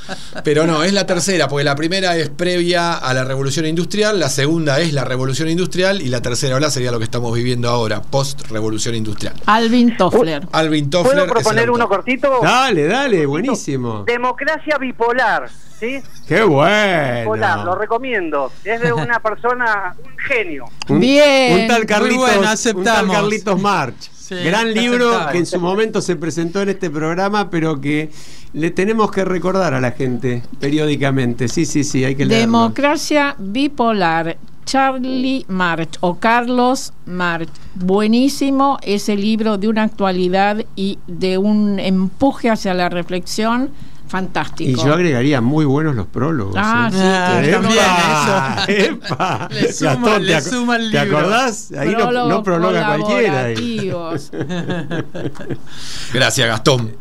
[0.44, 4.28] Pero no, es la tercera, porque la primera es previa a la revolución industrial, la
[4.28, 8.00] segunda es la revolución industrial y la tercera ola sería lo que estamos viviendo ahora,
[8.02, 9.34] post-revolución industrial.
[9.46, 10.46] Alvin Toffler.
[10.52, 11.14] Alvin Toffler.
[11.14, 12.38] ¿Puedo proponer uno cortito?
[12.42, 14.04] Dale, dale, buenísimo.
[14.04, 15.48] Democracia bipolar,
[15.78, 16.00] ¿sí?
[16.28, 17.28] Qué Bipolar, lo
[17.64, 17.74] bueno.
[17.74, 18.52] recomiendo.
[18.64, 20.66] Es de una persona, un genio.
[20.88, 21.62] Un, Bien.
[21.62, 23.16] un tal Carlitos, bueno, un tal aceptamos.
[23.16, 24.10] Carlitos March.
[24.16, 25.32] Sí, Gran libro aceptado.
[25.32, 28.10] que en su momento se presentó en este programa, pero que
[28.52, 31.48] le tenemos que recordar a la gente periódicamente.
[31.48, 32.46] Sí, sí, sí, hay que leerlo.
[32.46, 34.36] Democracia bipolar.
[34.66, 37.48] Charlie March o Carlos March.
[37.74, 43.70] Buenísimo ese libro de una actualidad y de un empuje hacia la reflexión
[44.10, 44.70] fantástico.
[44.70, 46.54] Y yo agregaría muy buenos los prólogos.
[46.58, 46.96] Ah, ¿eh?
[46.96, 49.48] sí, Ah, que- también ¡Epa!
[49.50, 51.72] Le suma- Gastón, le ¿te, suma el ¿te acordás?
[51.78, 53.44] Ahí no, Prólogos no prologa cualquiera.
[53.44, 53.54] ahí.
[53.90, 54.30] colaborativos.
[56.12, 56.92] Gracias, Gastón.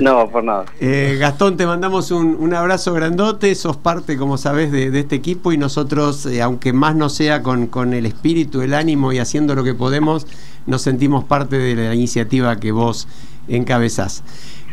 [0.00, 0.64] No, por nada.
[0.80, 5.14] Eh, Gastón, te mandamos un, un abrazo grandote, sos parte, como sabés, de, de este
[5.14, 9.20] equipo y nosotros, eh, aunque más no sea con, con el espíritu, el ánimo y
[9.20, 10.26] haciendo lo que podemos,
[10.66, 13.06] nos sentimos parte de la iniciativa que vos
[13.46, 14.24] encabezás.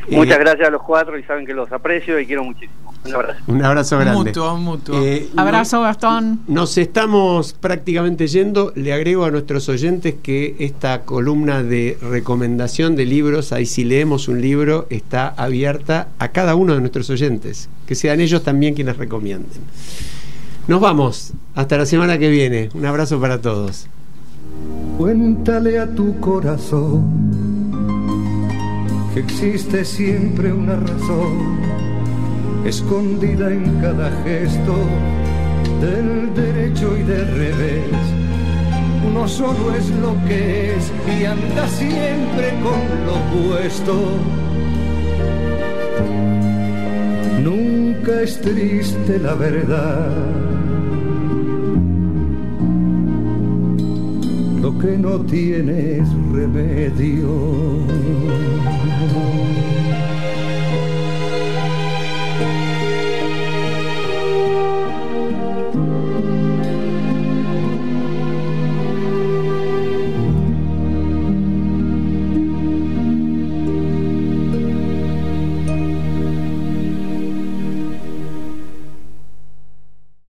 [0.09, 2.73] Eh, Muchas gracias a los cuatro y saben que los aprecio y quiero muchísimo.
[3.05, 3.39] Un abrazo.
[3.47, 4.23] Un abrazo grande.
[4.23, 4.99] Mutuo, mutuo.
[4.99, 6.41] Eh, Abrazo, Gastón.
[6.47, 8.73] Nos estamos prácticamente yendo.
[8.75, 14.27] Le agrego a nuestros oyentes que esta columna de recomendación de libros, ahí si leemos
[14.27, 17.69] un libro, está abierta a cada uno de nuestros oyentes.
[17.85, 19.61] Que sean ellos también quienes recomienden.
[20.67, 21.33] Nos vamos.
[21.55, 22.69] Hasta la semana que viene.
[22.73, 23.87] Un abrazo para todos.
[24.97, 27.58] Cuéntale a tu corazón
[29.13, 31.59] que existe siempre una razón
[32.65, 34.75] escondida en cada gesto
[35.81, 37.83] del derecho y del revés.
[39.07, 43.15] Uno solo es lo que es y anda siempre con lo
[43.49, 43.95] opuesto.
[47.43, 50.39] Nunca es triste la verdad.
[54.61, 57.29] Lo que no tiene es remedio.
[59.07, 59.59] home.